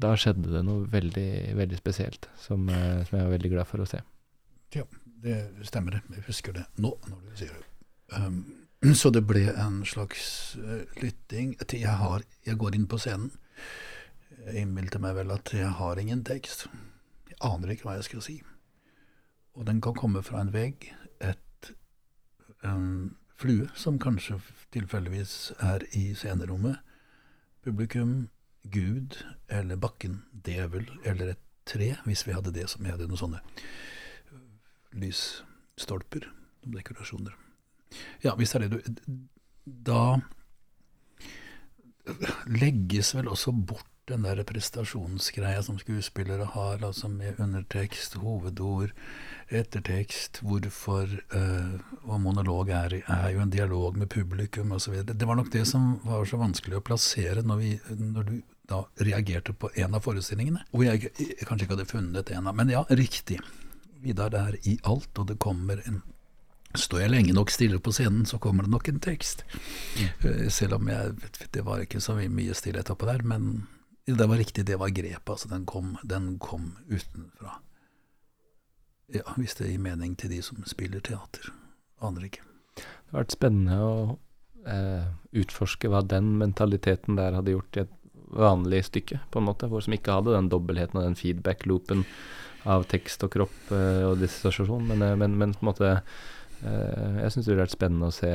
Da 0.00 0.12
skjedde 0.18 0.52
det 0.52 0.64
noe 0.66 0.84
veldig, 0.90 1.30
veldig 1.56 1.78
spesielt, 1.80 2.28
som, 2.40 2.68
eh, 2.68 3.00
som 3.06 3.16
jeg 3.16 3.24
var 3.24 3.32
veldig 3.38 3.52
glad 3.54 3.70
for 3.70 3.84
å 3.84 3.88
se. 3.88 4.02
Ja, 4.74 4.84
det 5.24 5.38
stemmer 5.70 5.96
det. 5.96 6.02
Jeg 6.18 6.28
husker 6.28 6.56
det 6.56 6.66
nå, 6.82 6.92
når 7.08 7.24
du 7.24 7.34
sier 7.38 7.56
det. 7.56 7.64
Um, 8.12 8.42
så 9.00 9.08
det 9.14 9.24
ble 9.24 9.46
en 9.54 9.80
slags 9.88 10.26
uh, 10.60 10.82
lytting. 11.00 11.54
Jeg, 11.64 11.96
har, 12.02 12.24
jeg 12.44 12.60
går 12.60 12.76
inn 12.76 12.88
på 12.90 13.00
scenen. 13.00 13.32
Jeg 14.44 14.64
innbilte 14.64 15.00
meg 15.02 15.16
vel 15.18 15.32
at 15.34 15.52
jeg 15.54 15.70
har 15.78 16.00
ingen 16.00 16.24
tekst. 16.26 16.66
Jeg 17.30 17.38
aner 17.44 17.74
ikke 17.74 17.88
hva 17.88 17.96
jeg 17.98 18.08
skal 18.08 18.24
si. 18.24 18.36
Og 19.54 19.66
den 19.68 19.80
kan 19.84 19.96
komme 19.96 20.22
fra 20.26 20.42
en 20.42 20.52
vegg, 20.54 20.90
et 21.22 21.40
en 22.64 23.16
flue, 23.36 23.68
som 23.74 23.98
kanskje 24.00 24.38
tilfeldigvis 24.74 25.52
er 25.58 25.84
i 25.92 26.14
scenerommet, 26.16 26.78
publikum, 27.64 28.28
Gud 28.72 29.18
eller 29.52 29.76
bakken, 29.76 30.22
djevel 30.46 30.88
eller 31.04 31.34
et 31.34 31.42
tre, 31.68 31.94
hvis 32.04 32.26
vi 32.26 32.32
hadde 32.32 32.52
det 32.54 32.68
som 32.70 32.84
vi 32.84 32.92
hadde 32.92 33.08
noen 33.08 33.20
sånne 33.20 33.40
lysstolper 34.94 36.28
som 36.62 36.76
dekorasjoner. 36.76 37.34
Ja, 38.24 38.34
hvis 38.38 38.54
det 38.54 38.62
er 38.62 38.68
det 38.68 38.94
du 38.96 39.28
Da 39.64 40.18
legges 42.52 43.14
vel 43.16 43.30
også 43.32 43.52
bort 43.52 43.93
den 44.08 44.24
der 44.26 44.42
prestasjonsgreia 44.44 45.62
som 45.64 45.78
skuespillere 45.80 46.44
har, 46.52 46.82
altså 46.84 47.08
med 47.08 47.40
undertekst, 47.40 48.18
hovedord, 48.20 48.92
ettertekst, 49.48 50.40
hvorfor 50.42 51.08
uh, 51.34 51.80
Og 52.04 52.20
monolog 52.20 52.68
er, 52.68 53.00
er, 53.06 53.28
jo 53.32 53.40
en 53.40 53.50
dialog 53.50 53.96
med 53.96 54.06
publikum 54.12 54.72
osv. 54.72 54.94
Det 55.04 55.26
var 55.28 55.34
nok 55.34 55.52
det 55.52 55.66
som 55.68 56.00
var 56.04 56.24
så 56.28 56.36
vanskelig 56.36 56.76
å 56.76 56.84
plassere 56.84 57.42
når, 57.42 57.56
vi, 57.56 57.78
når 57.96 58.28
du 58.28 58.34
da 58.68 58.82
reagerte 59.00 59.52
på 59.52 59.70
en 59.74 59.94
av 59.94 60.04
forestillingene. 60.04 60.64
Hvor 60.70 60.84
jeg, 60.84 61.12
jeg 61.18 61.46
kanskje 61.48 61.66
ikke 61.66 61.76
hadde 61.76 61.88
funnet 61.90 62.32
en 62.32 62.48
av 62.48 62.56
Men 62.56 62.72
ja, 62.72 62.84
riktig. 62.90 63.40
Vidar 64.04 64.34
er 64.36 64.58
i 64.68 64.78
alt, 64.84 65.12
og 65.18 65.30
det 65.30 65.40
kommer 65.40 65.80
en 65.88 66.02
Står 66.74 67.04
jeg 67.04 67.10
lenge 67.12 67.34
nok 67.36 67.52
stille 67.54 67.78
på 67.78 67.92
scenen, 67.94 68.24
så 68.26 68.40
kommer 68.42 68.66
det 68.66 68.72
nok 68.72 68.88
en 68.90 68.96
tekst. 68.98 69.44
Mm. 69.94 70.48
Selv 70.50 70.80
om 70.80 70.88
jeg, 70.90 71.12
det 71.54 71.62
var 71.62 71.84
ikke 71.84 72.00
så 72.02 72.16
mye 72.18 72.56
stillhet 72.58 72.90
oppå 72.90 73.06
der, 73.06 73.22
men 73.22 73.68
det 74.06 74.26
var 74.28 74.36
riktig, 74.36 74.66
det 74.66 74.76
var 74.80 74.92
grepet. 74.92 75.30
Altså, 75.30 75.48
den 75.48 75.64
kom, 75.66 75.96
den 76.04 76.38
kom 76.38 76.74
utenfra. 76.88 77.58
Ja, 79.14 79.24
hvis 79.36 79.56
det 79.58 79.70
gir 79.70 79.80
mening 79.80 80.16
til 80.16 80.32
de 80.32 80.40
som 80.44 80.64
spiller 80.68 81.00
teater. 81.04 81.52
Aner 82.04 82.26
ikke. 82.28 82.44
Det 82.76 83.12
har 83.12 83.24
vært 83.24 83.36
spennende 83.36 83.76
å 83.80 83.96
eh, 84.68 85.10
utforske 85.40 85.88
hva 85.92 86.02
den 86.04 86.34
mentaliteten 86.40 87.16
der 87.18 87.36
hadde 87.38 87.54
gjort 87.54 87.78
i 87.78 87.84
et 87.84 87.92
vanlig 88.34 88.82
stykke, 88.88 89.20
på 89.30 89.40
en 89.40 89.46
måte, 89.46 89.68
hvor 89.70 89.84
som 89.84 89.94
ikke 89.94 90.16
hadde 90.16 90.34
den 90.34 90.50
dobbeltheten 90.52 90.98
og 90.98 91.06
den 91.06 91.18
feedback-loopen 91.18 92.02
av 92.70 92.86
tekst 92.90 93.22
og 93.24 93.34
kropp 93.34 93.72
eh, 93.76 94.02
og 94.08 94.18
dissosiasjon, 94.22 94.88
men, 94.88 95.04
eh, 95.04 95.16
men, 95.20 95.36
men 95.40 95.54
på 95.54 95.64
en 95.64 95.70
måte 95.70 95.92
jeg 96.64 97.32
syns 97.32 97.44
det 97.44 97.50
ville 97.50 97.64
vært 97.64 97.74
spennende 97.74 98.08
å 98.08 98.14
se, 98.14 98.30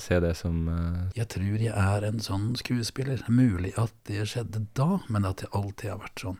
se 0.00 0.18
det 0.24 0.32
som 0.38 0.62
uh... 0.70 1.10
Jeg 1.16 1.28
tror 1.34 1.60
jeg 1.60 1.74
er 1.74 2.06
en 2.08 2.22
sånn 2.24 2.46
skuespiller. 2.56 3.20
Mulig 3.28 3.74
at 3.80 3.92
det 4.08 4.24
skjedde 4.30 4.62
da, 4.78 5.00
men 5.12 5.28
at 5.28 5.42
det 5.42 5.50
alltid 5.56 5.92
har 5.92 6.00
vært 6.02 6.24
sånn. 6.24 6.38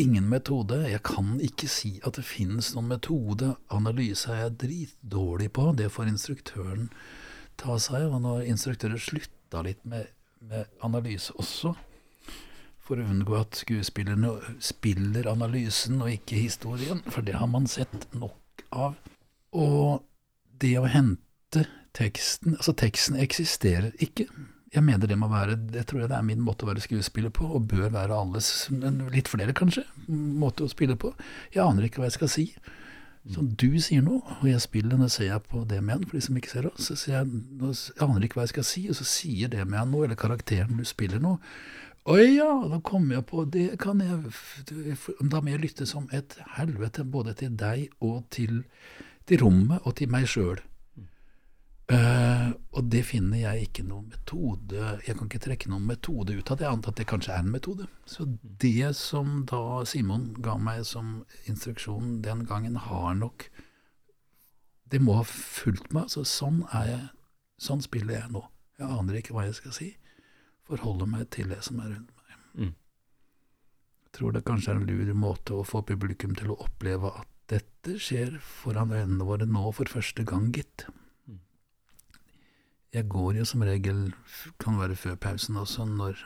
Ingen 0.00 0.28
metode. 0.30 0.78
Jeg 0.90 1.02
kan 1.06 1.36
ikke 1.42 1.70
si 1.70 1.96
at 2.06 2.20
det 2.20 2.26
finnes 2.28 2.70
noen 2.76 2.92
metode. 2.92 3.54
Analyse 3.74 4.30
er 4.30 4.44
jeg 4.44 4.58
dritdårlig 4.64 5.50
på. 5.58 5.72
Det 5.78 5.90
får 5.94 6.12
instruktøren 6.12 6.88
ta 7.60 7.78
seg 7.82 8.06
av. 8.06 8.16
Og 8.20 8.24
når 8.28 8.46
instruktøren 8.54 9.02
slutta 9.02 9.64
litt 9.66 9.82
med, 9.88 10.06
med 10.44 10.70
analyse 10.86 11.34
også, 11.40 11.74
for 12.84 13.00
å 13.00 13.10
unngå 13.10 13.36
at 13.40 13.56
skuespillerne 13.56 14.34
spiller 14.62 15.26
analysen 15.30 16.02
og 16.04 16.10
ikke 16.12 16.42
historien, 16.42 17.00
for 17.08 17.24
det 17.24 17.38
har 17.40 17.48
man 17.50 17.66
sett 17.70 18.10
nok 18.12 18.66
av. 18.70 18.98
Og 19.56 20.04
det 20.62 20.76
å 20.80 20.88
hente 20.90 21.64
teksten 21.94 22.56
Altså, 22.58 22.74
teksten 22.74 23.18
eksisterer 23.22 23.92
ikke. 24.02 24.26
Jeg 24.74 24.82
mener 24.82 25.06
det 25.06 25.18
må 25.18 25.28
være 25.30 25.54
Det 25.70 25.84
tror 25.86 26.02
jeg 26.02 26.10
det 26.10 26.16
er 26.18 26.26
min 26.26 26.42
måte 26.42 26.66
å 26.66 26.70
være 26.72 26.82
skuespiller 26.82 27.30
på, 27.34 27.46
og 27.46 27.68
bør 27.70 27.92
være 27.94 28.16
alles, 28.16 28.68
litt 29.14 29.30
flere 29.30 29.54
kanskje, 29.54 29.84
måte 30.08 30.66
å 30.66 30.72
spille 30.72 30.96
på. 30.98 31.12
Jeg 31.54 31.62
aner 31.62 31.86
ikke 31.86 32.02
hva 32.02 32.10
jeg 32.10 32.18
skal 32.18 32.32
si. 32.32 32.48
Så 33.24 33.40
du 33.40 33.78
sier 33.80 34.02
noe, 34.04 34.20
og 34.42 34.48
jeg 34.50 34.60
spiller, 34.60 34.98
nå 35.00 35.06
ser 35.08 35.30
jeg 35.30 35.44
på 35.48 35.62
det 35.68 35.78
med 35.80 35.94
han, 35.94 36.02
for 36.04 36.18
de 36.18 36.26
som 36.26 36.36
ikke 36.36 36.50
ser 36.50 36.66
oss. 36.68 36.90
Så 36.90 36.96
sier 37.00 37.22
jeg, 37.22 37.38
jeg 37.62 38.04
aner 38.04 38.26
ikke 38.26 38.36
hva 38.36 38.44
jeg 38.44 38.52
skal 38.52 38.66
si, 38.68 38.82
og 38.92 38.98
så 38.98 39.06
sier 39.08 39.52
det 39.54 39.64
med 39.64 39.80
han 39.80 39.94
noe, 39.94 40.04
eller 40.04 40.18
karakteren 40.20 40.76
du 40.76 40.84
spiller 40.88 41.22
noe. 41.24 41.40
Å 42.04 42.18
ja, 42.20 42.50
da 42.68 42.82
kommer 42.84 43.16
jeg 43.16 43.24
på 43.30 43.46
Det 43.48 43.78
kan 43.80 44.02
jeg 44.04 44.18
Da 45.24 45.38
må 45.40 45.54
jeg 45.54 45.62
lytte 45.62 45.86
som 45.88 46.04
et 46.12 46.36
helvete, 46.58 47.00
både 47.08 47.32
til 47.40 47.54
deg 47.56 47.94
og 48.04 48.26
til 48.34 48.58
til 49.28 49.42
rommet 49.44 49.84
og 49.84 49.96
til 49.98 50.10
meg 50.12 50.28
sjøl. 50.30 50.60
Uh, 51.84 51.96
eh, 51.96 52.50
og 52.72 52.86
det 52.88 53.02
finner 53.04 53.42
jeg 53.42 53.66
ikke 53.66 53.82
noen 53.84 54.06
metode 54.08 54.94
Jeg 55.04 55.18
kan 55.18 55.28
ikke 55.28 55.40
trekke 55.44 55.68
noen 55.68 55.84
metode 55.84 56.32
ut 56.32 56.48
av 56.48 56.56
det, 56.56 56.64
annet 56.64 56.86
at 56.88 56.96
det 56.96 57.04
kanskje 57.10 57.34
er 57.34 57.44
en 57.44 57.52
metode. 57.52 57.88
Så 58.08 58.24
det 58.40 58.94
som 58.96 59.42
da 59.50 59.82
Simon 59.88 60.30
ga 60.40 60.56
meg 60.56 60.86
som 60.88 61.18
instruksjon 61.44 62.22
den 62.24 62.46
gangen, 62.48 62.80
har 62.80 63.12
nok 63.20 63.50
Det 64.88 65.00
må 65.02 65.18
ha 65.18 65.26
fulgt 65.28 65.92
meg. 65.92 66.08
Altså, 66.08 66.24
sånn 66.24 66.62
er 66.72 66.88
jeg. 66.88 67.04
Sånn 67.64 67.84
spiller 67.84 68.20
jeg 68.20 68.32
nå. 68.32 68.42
Jeg 68.78 68.88
aner 68.88 69.18
ikke 69.18 69.34
hva 69.34 69.46
jeg 69.46 69.56
skal 69.58 69.74
si. 69.74 69.90
Forholder 70.68 71.08
meg 71.10 71.28
til 71.34 71.52
det 71.52 71.60
som 71.66 71.80
er 71.82 71.92
rundt 71.92 72.12
meg. 72.14 72.40
Mm. 72.54 72.74
Jeg 74.04 74.12
tror 74.18 74.34
det 74.36 74.44
kanskje 74.46 74.72
er 74.72 74.80
en 74.80 74.88
lur 74.88 75.14
måte 75.18 75.56
å 75.56 75.66
få 75.66 75.82
publikum 75.84 76.36
til 76.38 76.52
å 76.54 76.60
oppleve 76.64 77.10
at 77.10 77.33
dette 77.50 77.96
skjer 78.00 78.38
foran 78.40 78.92
øynene 78.94 79.26
våre 79.26 79.46
nå 79.48 79.70
for 79.76 79.90
første 79.90 80.24
gang, 80.26 80.50
gitt. 80.54 80.86
Jeg 82.94 83.08
går 83.10 83.40
jo 83.40 83.44
som 83.48 83.64
regel, 83.66 84.06
kan 84.62 84.78
være 84.78 84.96
før 84.96 85.18
pausen 85.20 85.58
også, 85.58 85.84
når, 85.88 86.20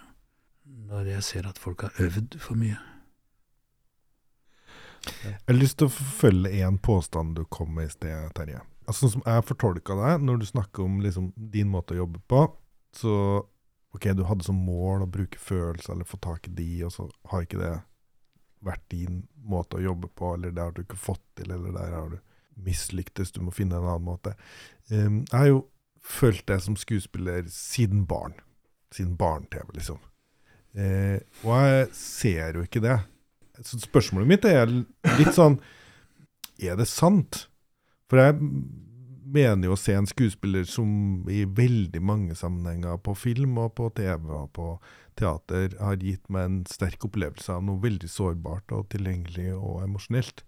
når 0.91 1.15
jeg 1.15 1.25
ser 1.25 1.49
at 1.49 1.59
folk 1.59 1.87
har 1.87 1.97
øvd 2.05 2.39
for 2.45 2.61
mye. 2.61 2.77
Jeg 5.25 5.39
har 5.47 5.57
lyst 5.57 5.79
til 5.81 5.89
å 5.89 5.95
forfølge 5.95 6.59
én 6.61 6.77
påstand 6.85 7.39
du 7.39 7.45
kom 7.49 7.71
med 7.79 7.89
i 7.89 7.95
sted, 7.95 8.29
Terje. 8.37 8.61
Altså, 8.89 9.07
sånn 9.07 9.19
som 9.19 9.25
jeg 9.25 9.47
fortolka 9.49 9.97
deg, 9.97 10.25
når 10.25 10.41
du 10.41 10.49
snakker 10.49 10.85
om 10.85 10.99
liksom, 11.05 11.31
din 11.37 11.71
måte 11.73 11.97
å 11.97 12.03
jobbe 12.03 12.21
på, 12.29 12.45
så 12.97 13.15
ok, 13.97 14.11
du 14.17 14.25
hadde 14.29 14.45
som 14.45 14.59
mål 14.61 15.05
å 15.05 15.11
bruke 15.11 15.41
følelser 15.41 15.95
eller 15.95 16.09
få 16.09 16.21
tak 16.25 16.49
i 16.51 16.55
de, 16.57 16.71
og 16.87 16.93
så 16.95 17.09
har 17.33 17.45
ikke 17.45 17.61
det 17.63 17.75
vært 18.65 18.85
din 18.93 19.23
måte 19.49 19.79
å 19.79 19.85
jobbe 19.85 20.11
på, 20.19 20.35
eller 20.35 20.55
det 20.55 20.65
har 20.65 20.75
du 20.75 20.83
ikke 20.83 21.01
fått 21.01 21.25
til, 21.39 21.53
eller 21.55 21.75
der 21.77 21.95
har 21.95 22.09
du 22.13 22.19
mislyktes, 22.67 23.33
du 23.33 23.43
må 23.47 23.55
finne 23.55 23.79
en 23.79 23.87
annen 23.87 24.07
måte. 24.09 24.35
Um, 24.91 25.23
jeg 25.29 25.37
har 25.37 25.51
jo 25.51 25.61
følt 26.03 26.45
det 26.49 26.61
som 26.65 26.77
skuespiller 26.79 27.47
siden 27.53 28.05
barn. 28.09 28.35
Siden 28.95 29.17
barne-TV, 29.21 29.71
liksom. 29.77 30.01
Uh, 30.79 31.19
og 31.45 31.55
jeg 31.55 31.87
ser 31.97 32.59
jo 32.59 32.67
ikke 32.67 32.83
det. 32.85 32.99
Så 33.67 33.81
spørsmålet 33.83 34.31
mitt 34.31 34.45
er 34.47 34.71
litt 34.71 35.33
sånn 35.35 35.57
Er 36.63 36.77
det 36.79 36.87
sant? 36.87 37.49
For 38.07 38.21
jeg 38.21 38.37
mener 39.29 39.69
jo 39.69 39.75
å 39.75 39.81
se 39.81 39.95
en 39.99 40.09
skuespiller 40.09 40.65
som 40.69 41.27
i 41.31 41.43
veldig 41.45 42.01
mange 42.03 42.37
sammenhenger, 42.39 42.97
på 43.03 43.15
film 43.19 43.59
og 43.61 43.75
på 43.79 43.91
TV 43.97 44.31
og 44.33 44.49
på 44.57 44.71
teater 45.19 45.75
har 45.83 45.99
gitt 46.03 46.29
meg 46.33 46.47
en 46.49 46.61
sterk 46.71 47.09
opplevelse 47.09 47.53
av 47.55 47.65
noe 47.67 47.83
veldig 47.83 48.11
sårbart 48.11 48.75
og 48.77 48.89
tilgjengelig 48.95 49.51
og 49.57 49.83
emosjonelt. 49.85 50.45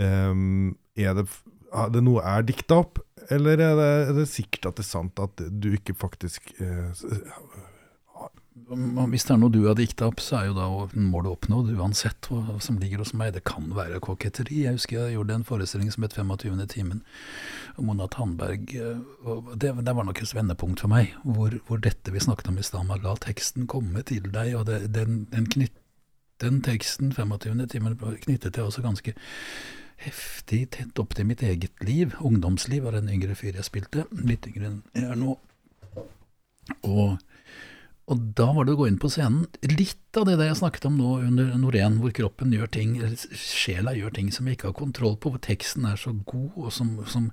Um, 0.00 0.76
er, 0.96 1.16
det, 1.18 1.26
er 1.74 1.90
det 1.92 2.04
noe 2.06 2.22
er 2.24 2.46
dikta 2.46 2.80
opp, 2.84 3.00
eller 3.32 3.60
er 3.60 3.74
det, 3.78 3.90
er 4.06 4.14
det, 4.20 4.28
sikkert 4.30 4.70
at 4.70 4.78
det 4.80 4.86
er 4.86 4.90
sant 4.92 5.22
at 5.22 5.42
du 5.50 5.72
ikke 5.74 5.96
faktisk 5.98 6.52
uh, 6.62 6.92
hvis 8.68 9.24
det 9.26 9.32
er 9.34 9.38
noe 9.40 9.52
du 9.52 9.60
har 9.64 9.76
dikta 9.78 10.08
opp, 10.10 10.20
så 10.22 10.40
er 10.40 10.48
jo 10.50 10.54
da 10.56 10.66
målet 10.94 11.30
oppnådd, 11.32 11.72
uansett 11.78 12.28
hva 12.30 12.58
som 12.62 12.78
ligger 12.80 13.02
hos 13.02 13.12
meg. 13.16 13.32
Det 13.34 13.42
kan 13.48 13.70
være 13.76 14.00
koketteri. 14.04 14.62
Jeg 14.66 14.78
husker 14.78 14.98
jeg 14.98 15.16
gjorde 15.16 15.38
en 15.38 15.46
forestilling 15.48 15.90
som 15.94 16.06
het 16.06 16.16
25. 16.18 16.62
timen, 16.70 17.02
og 17.76 17.88
Mona 17.88 18.06
Tandberg. 18.12 18.70
Eh, 18.74 19.02
det, 19.56 19.74
det, 19.80 19.96
var 19.96 20.06
nok 20.06 20.22
et 20.22 20.34
vendepunkt 20.36 20.84
for 20.84 20.92
meg, 20.92 21.14
hvor, 21.24 21.56
hvor 21.66 21.82
dette 21.82 22.14
vi 22.14 22.22
snakket 22.22 22.52
om 22.52 22.60
i 22.60 22.66
stad, 22.66 22.90
la 23.02 23.16
teksten 23.22 23.68
komme 23.70 24.04
til 24.06 24.30
deg. 24.30 24.54
og 24.58 24.66
det, 24.70 24.82
den, 24.94 25.24
den, 25.32 25.50
knytt, 25.50 25.76
den 26.40 26.62
teksten, 26.66 27.12
25. 27.16 27.66
timen, 27.68 27.98
knyttet 27.98 28.56
jeg 28.56 28.64
også 28.64 28.84
ganske 28.86 29.16
heftig 30.00 30.62
tett 30.76 30.98
opp 31.00 31.14
til 31.16 31.28
mitt 31.28 31.42
eget 31.44 31.84
liv. 31.84 32.14
Ungdomsliv 32.20 32.86
var 32.86 32.96
en 32.98 33.10
yngre 33.12 33.36
fyr 33.36 33.58
jeg 33.58 33.68
spilte, 33.68 34.06
litt 34.24 34.48
yngre 34.48 34.70
enn 34.70 34.82
jeg 34.96 35.10
er 35.12 35.18
nå. 35.20 35.36
Og 36.86 37.18
og 38.10 38.22
da 38.34 38.48
var 38.56 38.66
det 38.66 38.74
å 38.74 38.78
gå 38.80 38.88
inn 38.90 38.98
på 38.98 39.08
scenen. 39.12 39.44
Litt 39.70 40.18
av 40.18 40.24
det 40.26 40.34
der 40.40 40.48
jeg 40.48 40.58
snakket 40.58 40.88
om 40.88 40.96
nå 40.98 41.12
under 41.28 41.52
Norén, 41.60 42.00
hvor 42.02 42.10
kroppen 42.14 42.50
gjør 42.50 42.70
ting, 42.74 42.96
sjela 43.38 43.92
gjør 43.94 44.16
ting 44.16 44.32
som 44.34 44.48
jeg 44.48 44.58
ikke 44.58 44.72
har 44.72 44.78
kontroll 44.80 45.14
på, 45.20 45.30
hvor 45.30 45.42
teksten 45.44 45.86
er 45.86 46.00
så 46.00 46.10
god 46.26 46.56
og 46.58 46.72
som, 46.74 46.90
som, 47.06 47.28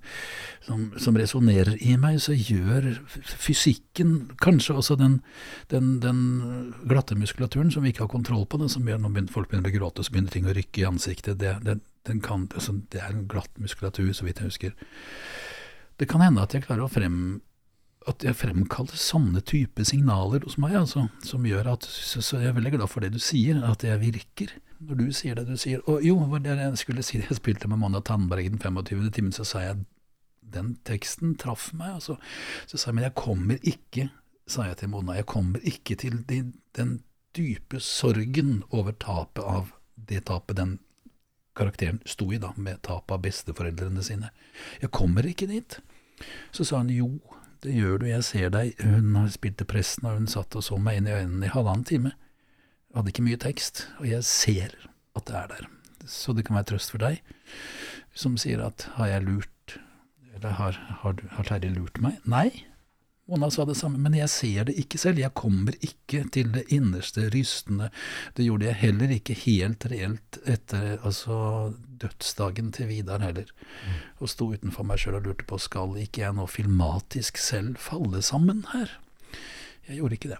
som, 0.67 0.83
som 1.01 1.17
resonnerer 1.17 1.79
i 1.81 1.95
meg, 1.97 2.19
så 2.21 2.37
gjør 2.37 2.91
fysikken, 3.25 4.13
kanskje 4.43 4.77
også 4.77 4.99
den, 5.01 5.17
den, 5.73 5.95
den, 6.03 6.21
glatte 6.85 7.17
muskulaturen 7.17 7.73
som 7.73 7.81
vi 7.85 7.95
ikke 7.95 8.05
har 8.05 8.13
kontroll 8.13 8.45
på, 8.45 8.61
den 8.61 8.69
som 8.69 8.85
gjør 8.85 9.01
når 9.01 9.33
folk 9.33 9.49
begynner 9.49 9.73
å 9.73 9.77
gråte, 9.79 10.05
så 10.05 10.13
begynner 10.13 10.37
ting 10.37 10.45
å 10.45 10.55
rykke 10.57 10.83
i 10.83 10.87
ansiktet. 10.91 11.41
Det, 11.41 11.57
det, 11.65 11.79
kan, 12.21 12.45
altså, 12.53 12.77
det 12.93 13.01
er 13.01 13.15
en 13.15 13.25
glatt 13.31 13.57
muskulatur, 13.57 14.13
så 14.13 14.29
vidt 14.29 14.45
jeg 14.45 14.53
husker. 14.53 14.77
Det 15.97 16.05
kan 16.05 16.21
hende 16.21 16.45
at 16.45 16.53
jeg 16.53 16.67
klarer 16.67 16.85
å 16.85 16.91
frem 16.91 17.39
at 18.07 18.23
jeg 18.23 18.37
fremkaller 18.39 18.99
sånne 18.99 19.41
type 19.45 19.83
signaler 19.87 20.45
hos 20.45 20.57
meg, 20.61 20.77
altså, 20.79 21.07
som 21.25 21.45
gjør 21.47 21.73
at 21.73 21.87
så, 21.87 22.21
så, 22.23 22.39
jeg 22.41 22.51
er 22.51 22.57
veldig 22.57 22.77
glad 22.77 22.91
for 22.91 23.03
det 23.03 23.11
du 23.15 23.19
sier, 23.23 23.59
at 23.67 23.83
jeg 23.83 24.01
virker. 24.01 24.53
Når 24.77 24.99
du 24.99 25.07
sier 25.15 25.37
det 25.39 25.47
du 25.47 25.55
sier 25.57 25.79
Og 25.89 26.03
jo, 26.05 26.19
det 26.37 26.53
jeg 26.53 26.77
skulle 26.77 27.01
si 27.01 27.17
det 27.17 27.27
jeg 27.31 27.39
spilte 27.39 27.69
med 27.69 27.79
Monna 27.81 28.01
Tandberg 28.05 28.45
i 28.45 28.51
den 28.53 28.61
25. 28.61 29.07
timen, 29.15 29.33
så 29.35 29.45
sa 29.47 29.63
jeg 29.65 29.83
den 30.47 30.75
teksten 30.87 31.35
traff 31.35 31.71
meg, 31.75 31.97
altså. 31.97 32.15
Så 32.69 32.77
sa 32.77 32.91
jeg, 32.91 32.99
men 32.99 33.07
jeg 33.09 33.17
kommer 33.19 33.59
ikke, 33.67 34.09
sa 34.47 34.69
jeg 34.69 34.79
til 34.79 34.93
Mona, 34.93 35.17
jeg 35.17 35.27
kommer 35.27 35.63
ikke 35.67 35.97
til 35.99 36.21
de, 36.29 36.43
den 36.77 36.99
dype 37.35 37.81
sorgen 37.83 38.61
over 38.69 38.95
tapet 38.95 39.43
av 39.43 39.73
det 40.07 40.23
tapet 40.29 40.57
den 40.57 40.77
karakteren 41.57 41.99
sto 42.05 42.29
i, 42.31 42.39
da, 42.41 42.53
med 42.55 42.81
tapet 42.85 43.15
av 43.17 43.23
besteforeldrene 43.25 44.03
sine. 44.05 44.31
Jeg 44.81 44.93
kommer 44.93 45.25
ikke 45.27 45.49
dit. 45.49 45.79
Så 46.53 46.65
sa 46.65 46.81
han 46.81 46.91
jo, 46.93 47.17
det 47.63 47.73
gjør 47.73 48.01
du, 48.01 48.07
jeg 48.09 48.25
ser 48.27 48.51
deg. 48.53 48.77
Hun 48.83 49.15
har 49.17 49.29
spilt 49.33 49.57
til 49.59 49.69
pressen, 49.69 50.07
og 50.07 50.19
hun 50.19 50.29
satt 50.31 50.55
og 50.57 50.65
så 50.65 50.77
meg 50.81 50.99
inn 50.99 51.09
i 51.09 51.15
øynene 51.15 51.47
i 51.47 51.53
halvannen 51.53 51.85
time. 51.87 52.13
Hadde 52.95 53.13
ikke 53.13 53.25
mye 53.25 53.39
tekst, 53.41 53.87
og 53.99 54.07
jeg 54.09 54.25
ser 54.27 54.73
at 55.17 55.27
det 55.29 55.35
er 55.37 55.51
der. 55.53 55.67
Så 56.07 56.33
det 56.33 56.45
kan 56.47 56.57
være 56.57 56.71
trøst 56.71 56.93
for 56.93 57.03
deg, 57.03 57.19
som 58.17 58.37
sier 58.39 58.63
at 58.65 58.87
har 58.95 59.11
jeg 59.11 59.25
lurt, 59.27 59.77
eller 60.37 60.55
har, 60.59 60.77
har, 61.01 61.21
har 61.35 61.49
Terje 61.49 61.73
lurt 61.73 61.99
meg? 62.01 62.21
Nei, 62.29 62.49
Mona 63.27 63.49
sa 63.51 63.65
det 63.67 63.75
samme, 63.75 63.99
men 63.99 64.13
jeg 64.15 64.31
ser 64.31 64.67
det 64.69 64.77
ikke 64.79 64.99
selv, 65.01 65.19
jeg 65.19 65.35
kommer 65.35 65.75
ikke 65.83 66.21
til 66.31 66.53
det 66.53 66.63
innerste 66.71 67.25
rystende. 67.33 67.89
Det 68.37 68.45
gjorde 68.45 68.69
jeg 68.69 68.79
heller 68.85 69.11
ikke 69.17 69.35
helt 69.41 69.83
reelt 69.91 70.39
etter 70.47 70.95
altså 71.03 71.73
dødsdagen 71.99 72.71
til 72.77 72.87
Vidar 72.87 73.19
heller. 73.25 73.51
Mm. 73.51 73.97
Og 74.23 74.31
sto 74.31 74.47
utenfor 74.53 74.87
meg 74.87 75.01
sjøl 75.03 75.19
og 75.19 75.27
lurte 75.27 75.47
på 75.49 75.59
skal 75.59 75.97
ikke 75.99 76.23
jeg 76.23 76.37
nå 76.37 76.47
filmatisk 76.47 77.41
selv 77.41 77.75
falle 77.83 78.23
sammen 78.23 78.63
her? 78.71 78.95
Jeg 79.89 79.99
gjorde 79.99 80.19
ikke 80.21 80.31
det. 80.31 80.39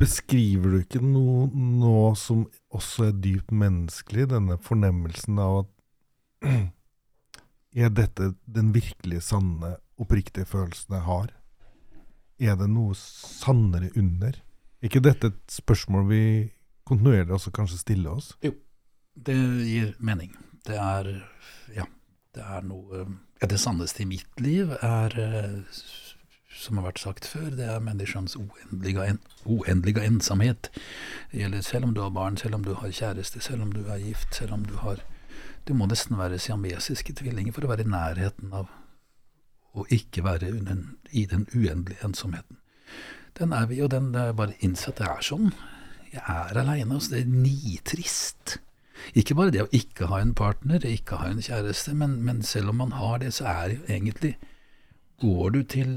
Beskriver 0.00 0.72
du 0.72 0.80
ikke 0.80 1.04
noe 1.04 1.50
nå 1.52 2.14
som 2.16 2.46
også 2.72 3.10
er 3.10 3.18
dypt 3.20 3.52
menneskelig, 3.52 4.30
denne 4.32 4.56
fornemmelsen 4.64 5.44
av 5.44 5.62
at 5.64 5.74
Er 7.70 7.92
dette 7.94 8.32
den 8.50 8.72
virkelige 8.74 9.22
sanne 9.22 9.76
oppriktige 10.00 10.48
følelsene 10.48 11.02
har? 11.06 11.32
Er 12.40 12.56
det 12.56 12.70
noe 12.72 12.96
sannere 12.96 13.90
under? 14.00 14.38
Er 14.80 14.88
ikke 14.88 15.04
dette 15.04 15.28
et 15.28 15.40
spørsmål 15.52 16.06
vi 16.08 16.22
kontinuerlig 16.88 17.36
også 17.36 17.52
kanskje 17.54 17.82
stiller 17.82 18.16
oss? 18.16 18.32
Jo, 18.44 18.54
det 19.14 19.36
gir 19.68 19.92
mening. 20.00 20.32
Det 20.66 20.76
er 20.80 21.10
ja, 21.76 21.84
det 22.34 22.44
er 22.44 22.64
noe 22.66 23.04
ja, 23.40 23.48
Det 23.48 23.60
sanneste 23.60 24.02
i 24.04 24.08
mitt 24.08 24.40
liv 24.40 24.72
er, 24.84 25.14
som 26.52 26.80
har 26.80 26.90
vært 26.90 27.00
sagt 27.00 27.28
før, 27.28 27.48
det 27.56 27.68
er 27.72 27.84
menneskens 27.84 28.36
uendelige, 28.36 29.06
en, 29.14 29.20
uendelige 29.44 30.04
ensomhet. 30.04 30.68
Det 31.30 31.40
gjelder 31.40 31.64
selv 31.64 31.88
om 31.88 31.94
du 31.96 32.02
har 32.04 32.12
barn, 32.16 32.36
selv 32.40 32.58
om 32.58 32.66
du 32.66 32.74
har 32.76 32.92
kjæreste, 32.92 33.40
selv 33.40 33.64
om 33.64 33.72
du 33.72 33.86
er 33.86 34.02
gift, 34.02 34.34
selv 34.36 34.56
om 34.56 34.66
du 34.66 34.76
har 34.84 35.04
Du 35.68 35.74
må 35.76 35.86
nesten 35.86 36.16
være 36.16 36.38
siamesiske 36.40 37.12
tvillinger 37.14 37.52
for 37.52 37.66
å 37.66 37.68
være 37.70 37.84
i 37.84 37.90
nærheten 37.92 38.54
av 38.56 38.70
og 39.72 39.92
ikke 39.94 40.24
være 40.24 40.50
den, 40.52 40.96
i 41.10 41.26
den 41.30 41.46
uendelige 41.54 42.04
ensomheten. 42.04 42.58
Den 43.38 43.52
er 43.52 43.66
vi, 43.66 43.80
og 43.80 43.90
den 43.90 44.14
er 44.14 44.32
bare 44.32 44.56
innsett 44.60 44.98
det 44.98 45.06
er 45.06 45.22
sånn. 45.24 45.52
Jeg 46.10 46.22
er 46.26 46.58
aleine. 46.58 46.96
Altså, 46.96 47.14
det 47.14 47.22
er 47.22 47.30
nitrist. 47.30 48.58
Ikke 49.16 49.36
bare 49.38 49.54
det 49.54 49.62
å 49.64 49.72
ikke 49.74 50.10
ha 50.10 50.20
en 50.20 50.34
partner, 50.36 50.82
ikke 50.84 51.20
ha 51.22 51.30
en 51.30 51.42
kjæreste, 51.42 51.94
men, 51.96 52.18
men 52.26 52.42
selv 52.44 52.74
om 52.74 52.82
man 52.82 52.96
har 52.98 53.22
det, 53.22 53.32
så 53.36 53.46
er 53.48 53.68
det 53.68 53.78
jo 53.78 53.84
egentlig 53.88 54.36
Går 55.20 55.50
du 55.52 55.62
til 55.68 55.90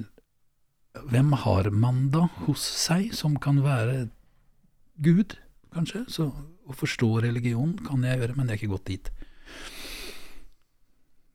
Hvem 1.09 1.31
har 1.41 1.69
man 1.71 2.09
da 2.13 2.27
hos 2.43 2.61
seg 2.61 3.13
som 3.17 3.37
kan 3.41 3.63
være 3.63 4.09
Gud, 5.01 5.37
kanskje? 5.73 6.03
Så 6.11 6.27
å 6.69 6.75
forstå 6.77 7.07
religion 7.23 7.73
kan 7.87 8.03
jeg 8.05 8.19
gjøre, 8.19 8.35
men 8.37 8.45
jeg 8.45 8.53
har 8.53 8.61
ikke 8.61 8.73
gått 8.75 8.91
dit. 8.91 9.09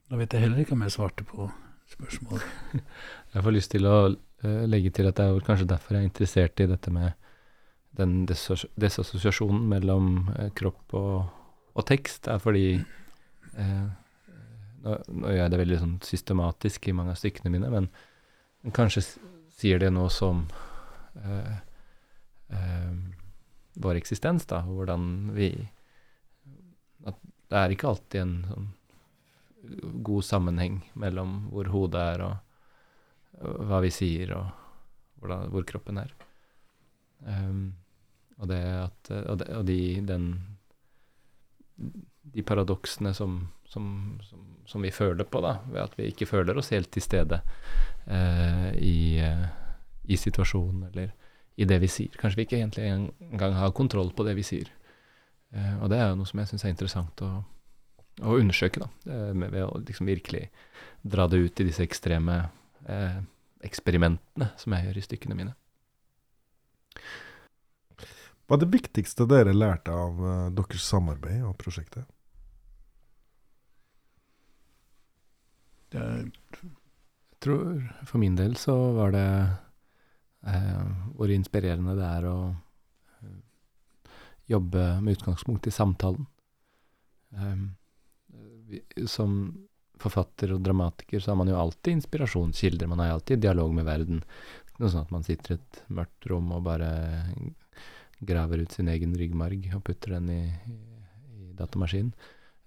Da 0.08 0.20
vet 0.20 0.32
jeg 0.32 0.44
heller 0.44 0.62
ikke 0.62 0.76
om 0.76 0.84
jeg 0.86 0.94
svarte 0.94 1.26
på 1.26 1.48
spørsmål. 1.92 2.42
Jeg 3.34 3.44
får 3.44 3.54
lyst 3.54 3.72
til 3.74 3.88
å 3.88 3.96
uh, 4.08 4.64
legge 4.68 4.92
til 4.94 5.08
at 5.08 5.18
det 5.18 5.26
er 5.26 5.46
kanskje 5.46 5.68
derfor 5.68 5.96
jeg 5.96 6.04
er 6.04 6.08
interessert 6.08 6.62
i 6.62 6.68
dette 6.70 6.92
med 6.94 7.12
den 7.98 8.22
desassosiasjonen 8.28 9.64
mellom 9.68 10.28
uh, 10.30 10.48
kropp 10.56 10.94
og, 10.96 11.16
og, 11.72 11.82
tekst, 11.88 12.28
er 12.30 12.40
fordi 12.42 12.66
eh, 12.78 13.88
nå, 14.84 14.94
nå, 14.94 15.26
gjør 15.26 15.40
jeg 15.40 15.52
det 15.52 15.60
veldig 15.60 15.80
sånn 15.82 15.96
systematisk 16.06 16.88
i 16.88 16.94
mange 16.96 17.14
av 17.14 17.20
stykkene 17.20 17.52
mine, 17.54 17.70
men, 17.70 17.90
kanskje 18.74 19.04
sier 19.58 19.78
det 19.82 19.92
noe 19.94 20.10
som 20.12 20.42
vår 23.78 24.00
eksistens, 24.00 24.46
da, 24.50 24.60
hvordan 24.66 25.30
vi 25.36 25.52
At 27.06 27.16
det 27.22 27.60
er 27.60 27.74
ikke 27.74 27.92
alltid 27.92 28.20
en 28.20 28.34
sånn 28.48 28.66
god 30.04 30.24
sammenheng 30.24 30.80
mellom 30.98 31.48
hvor 31.52 31.70
hodet 31.72 32.04
er 32.14 32.24
og, 32.26 32.36
hva 33.38 33.80
vi 33.84 33.90
sier, 33.94 34.32
og 34.34 35.20
hvordan, 35.20 35.50
hvor 35.52 35.66
kroppen 35.68 36.00
er. 36.02 36.14
Um, 37.26 37.74
og 38.38 38.52
at 38.54 39.10
Og, 39.10 39.38
de, 39.38 39.46
og 39.56 39.66
de, 39.66 40.00
den 40.06 40.26
De 42.34 42.42
paradoksene 42.42 43.14
som, 43.14 43.48
som, 43.66 44.18
som, 44.22 44.38
som, 44.66 44.82
vi 44.82 44.90
føler 44.90 45.24
på, 45.24 45.40
da, 45.40 45.58
ved 45.66 45.80
at 45.80 45.98
vi 45.98 46.04
ikke 46.12 46.26
føler 46.26 46.58
oss 46.58 46.70
helt 46.70 46.90
til 46.92 47.02
stede 47.02 47.40
uh, 48.06 48.70
i, 48.76 49.18
uh, 49.22 49.46
i 50.04 50.16
situasjonen 50.16 50.90
eller 50.90 51.10
i 51.56 51.64
det 51.64 51.80
vi 51.80 51.88
sier. 51.88 52.14
Kanskje 52.20 52.36
vi 52.36 52.46
ikke 52.46 52.58
egentlig 52.60 52.84
engang 52.84 53.54
har 53.54 53.72
kontroll 53.72 54.12
på 54.14 54.26
det 54.28 54.36
vi 54.36 54.44
sier. 54.46 54.68
Uh, 55.54 55.82
og 55.82 55.90
det 55.90 55.98
er 55.98 56.10
jo 56.10 56.18
noe 56.20 56.28
som 56.28 56.38
jeg 56.38 56.52
syns 56.52 56.66
er 56.66 56.74
interessant 56.74 57.24
å 57.24 57.32
å 58.22 58.38
undersøke, 58.38 58.82
da, 58.82 58.88
eh, 59.12 59.32
ved 59.34 59.62
å 59.64 59.78
liksom 59.82 60.08
virkelig 60.10 60.48
dra 61.02 61.28
det 61.30 61.40
ut 61.44 61.60
i 61.60 61.66
disse 61.68 61.84
ekstreme 61.84 62.40
eh, 62.88 63.20
eksperimentene 63.66 64.50
som 64.58 64.74
jeg 64.74 64.86
gjør 64.86 64.98
i 64.98 65.06
stykkene 65.06 65.38
mine. 65.38 65.54
Hva 68.48 68.56
er 68.56 68.62
det 68.62 68.72
viktigste 68.72 69.26
dere 69.28 69.52
lærte 69.52 69.92
av 69.92 70.20
uh, 70.24 70.46
deres 70.56 70.86
samarbeid 70.88 71.42
og 71.44 71.58
prosjektet? 71.60 72.06
Jeg 75.92 76.30
tror 77.44 77.82
for 78.08 78.20
min 78.20 78.38
del 78.38 78.56
så 78.60 78.74
var 78.96 79.12
det 79.12 79.28
eh, 80.48 80.88
hvor 81.16 81.32
inspirerende 81.32 81.94
det 81.96 82.08
er 82.08 82.28
å 82.28 82.38
jobbe 84.48 84.84
med 85.04 85.18
utgangspunkt 85.18 85.68
i 85.68 85.72
samtalen. 85.72 86.24
Um, 87.36 87.76
som 89.06 89.40
forfatter 89.98 90.54
og 90.54 90.62
dramatiker 90.62 91.20
så 91.20 91.32
har 91.32 91.40
man 91.40 91.50
jo 91.50 91.58
alltid 91.58 91.98
inspirasjonskilder. 91.98 92.90
Man 92.90 93.02
jo 93.10 93.18
alltid 93.18 93.42
dialog 93.42 93.74
med 93.74 93.88
verden. 93.88 94.22
noe 94.78 94.90
sånn 94.92 95.06
at 95.06 95.14
man 95.14 95.24
sitter 95.26 95.56
i 95.56 95.58
et 95.58 95.80
mørkt 95.90 96.28
rom 96.30 96.52
og 96.54 96.62
bare 96.68 96.90
graver 98.20 98.62
ut 98.62 98.74
sin 98.74 98.90
egen 98.90 99.14
ryggmarg 99.18 99.70
og 99.74 99.82
putter 99.86 100.16
den 100.16 100.28
i, 100.30 100.42
i, 100.70 101.52
datamaskinen. 101.58 102.12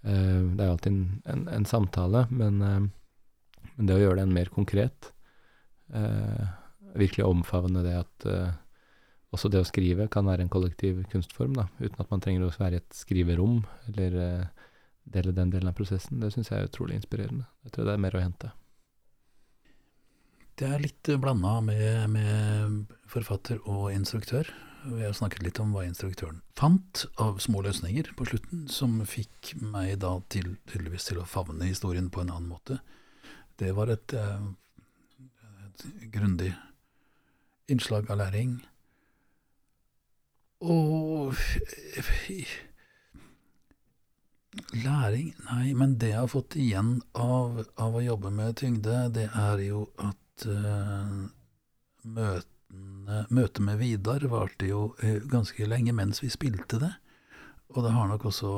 Uh, 0.02 0.52
det 0.58 0.64
er 0.64 0.68
jo 0.68 0.76
alltid 0.76 0.92
en, 0.92 1.04
en, 1.30 1.44
en 1.60 1.68
samtale, 1.70 2.26
men, 2.34 2.58
uh, 2.64 3.68
men, 3.76 3.86
det 3.86 3.96
å 3.96 4.02
gjøre 4.02 4.24
den 4.24 4.34
mer 4.34 4.50
konkret, 4.52 5.12
uh, 5.94 6.48
virkelig 6.98 7.28
omfavne 7.28 7.84
det 7.86 7.94
at 8.00 8.26
også 9.32 9.48
det 9.48 9.62
å 9.62 9.68
skrive 9.68 10.10
kan 10.12 10.26
være 10.28 10.44
en 10.44 10.52
kollektiv 10.52 11.06
kunstform, 11.12 11.54
da, 11.56 11.70
uten 11.80 12.02
at 12.04 12.10
man 12.12 12.24
trenger 12.24 12.44
å 12.44 12.52
være 12.52 12.80
i 12.80 12.82
et 12.82 12.98
skriverom 12.98 13.62
eller 13.88 14.18
dele 15.04 15.34
den 15.36 15.52
delen 15.54 15.72
av 15.72 15.78
prosessen, 15.78 16.20
det 16.22 16.32
syns 16.34 16.52
jeg 16.52 16.62
er 16.62 16.70
utrolig 16.70 16.98
inspirerende. 17.00 17.48
Jeg 17.66 17.76
tror 17.76 17.88
det 17.88 17.96
er 17.96 18.04
mer 18.04 18.18
å 18.18 18.24
hente. 18.24 18.52
Det 20.60 20.68
er 20.68 20.84
litt 20.84 21.10
blanda 21.22 21.56
med, 21.66 22.10
med 22.14 22.92
forfatter 23.10 23.62
og 23.66 23.90
instruktør. 23.96 24.50
Vi 24.84 25.04
har 25.06 25.14
snakket 25.14 25.44
litt 25.46 25.60
om 25.62 25.74
hva 25.74 25.84
instruktøren 25.86 26.42
fant 26.58 27.06
av 27.22 27.38
små 27.42 27.62
løsninger 27.66 28.12
på 28.18 28.26
slutten, 28.30 28.66
som 28.70 29.00
fikk 29.06 29.54
meg 29.62 30.00
da 30.02 30.16
til, 30.34 30.56
tydeligvis 30.70 31.08
til 31.10 31.22
å 31.22 31.28
favne 31.30 31.70
historien 31.70 32.10
på 32.14 32.24
en 32.24 32.34
annen 32.34 32.50
måte. 32.50 32.80
Det 33.62 33.74
var 33.78 33.90
et, 33.94 34.14
eh, 34.14 34.42
et 35.66 35.86
grundig 36.14 36.54
innslag 37.70 38.10
av 38.10 38.18
læring. 38.22 38.60
Og 40.62 41.34
Læring? 44.52 45.32
Nei, 45.48 45.74
men 45.78 45.96
det 46.00 46.12
jeg 46.12 46.20
har 46.20 46.32
fått 46.32 46.58
igjen 46.60 46.98
av, 47.16 47.62
av 47.80 47.96
å 47.96 48.04
jobbe 48.04 48.32
med 48.36 48.58
tyngde, 48.60 49.06
det 49.16 49.30
er 49.32 49.62
jo 49.64 49.86
at 50.02 50.48
uh, 50.48 51.28
møtet 52.04 52.48
Møtet 52.72 53.60
med 53.68 53.82
Vidar 53.82 54.24
varte 54.32 54.70
jo 54.70 54.94
uh, 55.02 55.18
ganske 55.28 55.66
lenge 55.68 55.92
mens 55.92 56.22
vi 56.24 56.30
spilte 56.32 56.78
det. 56.80 56.92
Og 57.76 57.84
det 57.84 57.92
har 57.92 58.08
nok 58.08 58.30
også 58.30 58.52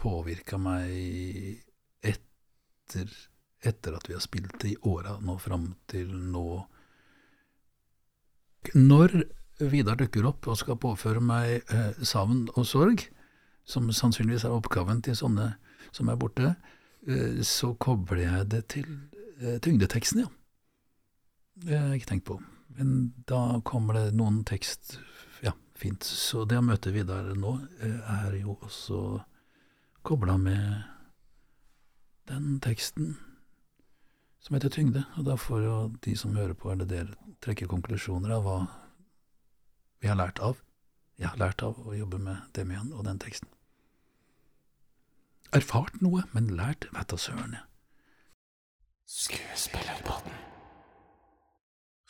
påvirka 0.00 0.58
meg 0.60 0.92
etter, 2.04 3.08
etter 3.64 3.96
at 3.96 4.08
vi 4.08 4.16
har 4.16 4.24
spilt 4.24 4.58
det 4.60 4.74
i 4.74 4.78
åra 4.88 5.16
nå 5.24 5.38
fram 5.40 5.70
til 5.88 6.12
nå. 6.12 6.44
Når 8.76 9.16
Vidar 9.72 9.96
dukker 10.00 10.28
opp 10.28 10.48
og 10.50 10.60
skal 10.60 10.80
påføre 10.82 11.20
meg 11.24 11.62
eh, 11.72 12.00
savn 12.04 12.48
og 12.56 12.64
sorg, 12.68 13.04
som 13.64 13.90
sannsynligvis 13.92 14.44
er 14.44 14.54
oppgaven 14.54 15.02
til 15.04 15.16
sånne 15.18 15.54
som 15.94 16.08
er 16.08 16.18
borte, 16.20 16.54
eh, 17.08 17.40
så 17.42 17.74
kobler 17.74 18.24
jeg 18.24 18.48
det 18.52 18.62
til 18.76 18.88
eh, 19.40 19.60
tyngdeteksten, 19.62 20.24
ja. 20.24 20.30
Det 21.54 21.78
har 21.78 21.86
jeg 21.88 22.02
ikke 22.02 22.10
tenkt 22.10 22.26
på. 22.26 22.40
Men 22.74 23.12
da 23.30 23.60
kommer 23.62 23.94
det 23.94 24.16
noen 24.18 24.42
tekst 24.46 24.98
Ja, 25.44 25.52
fint. 25.78 26.02
Så 26.02 26.42
det 26.48 26.58
å 26.58 26.64
møte 26.64 26.90
Vidar 26.90 27.28
nå 27.38 27.52
eh, 27.78 28.00
er 28.24 28.34
jo 28.40 28.56
også 28.56 29.20
kobla 30.02 30.34
med 30.40 30.82
den 32.28 32.58
teksten 32.64 33.14
som 34.42 34.56
heter 34.56 34.72
Tyngde. 34.72 35.04
Og 35.16 35.28
da 35.28 35.38
får 35.38 35.62
jo 35.62 35.76
de 36.04 36.16
som 36.18 36.34
hører 36.34 36.56
på, 36.58 36.72
eller 36.72 36.88
dere, 36.88 37.14
trekke 37.44 37.70
konklusjoner 37.70 38.34
av 38.34 38.44
hva 38.48 38.58
vi 40.02 40.10
har 40.10 40.18
lært 40.18 40.42
av. 40.42 40.58
Jeg 41.20 41.30
har 41.30 41.38
lært 41.38 41.62
av 41.62 41.78
å 41.78 41.94
jobbe 41.94 42.18
med 42.18 42.50
Demian 42.56 42.90
og 42.92 43.06
den 43.06 43.20
teksten. 43.22 43.53
Erfart 45.54 46.00
noe, 46.02 46.24
men 46.34 46.48
lært 46.58 46.88
vet 46.90 47.12
da 47.12 47.16
søren. 47.20 47.54
Skuespillerpodden. 49.06 50.34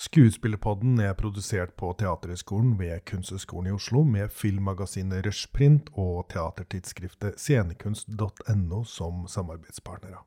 Skuespillerpodden 0.01 1.01
er 1.05 1.12
produsert 1.18 1.74
på 1.76 1.90
Teaterhøgskolen 2.01 2.78
ved 2.78 3.05
Kunsthøgskolen 3.05 3.68
i 3.68 3.74
Oslo 3.76 4.03
med 4.09 4.32
filmmagasinet 4.32 5.26
Rushprint 5.26 5.90
og 5.92 6.30
teatertidsskriftet 6.32 7.36
scenekunst.no 7.40 8.84
som 8.88 9.26
samarbeidspartnere. 9.28 10.24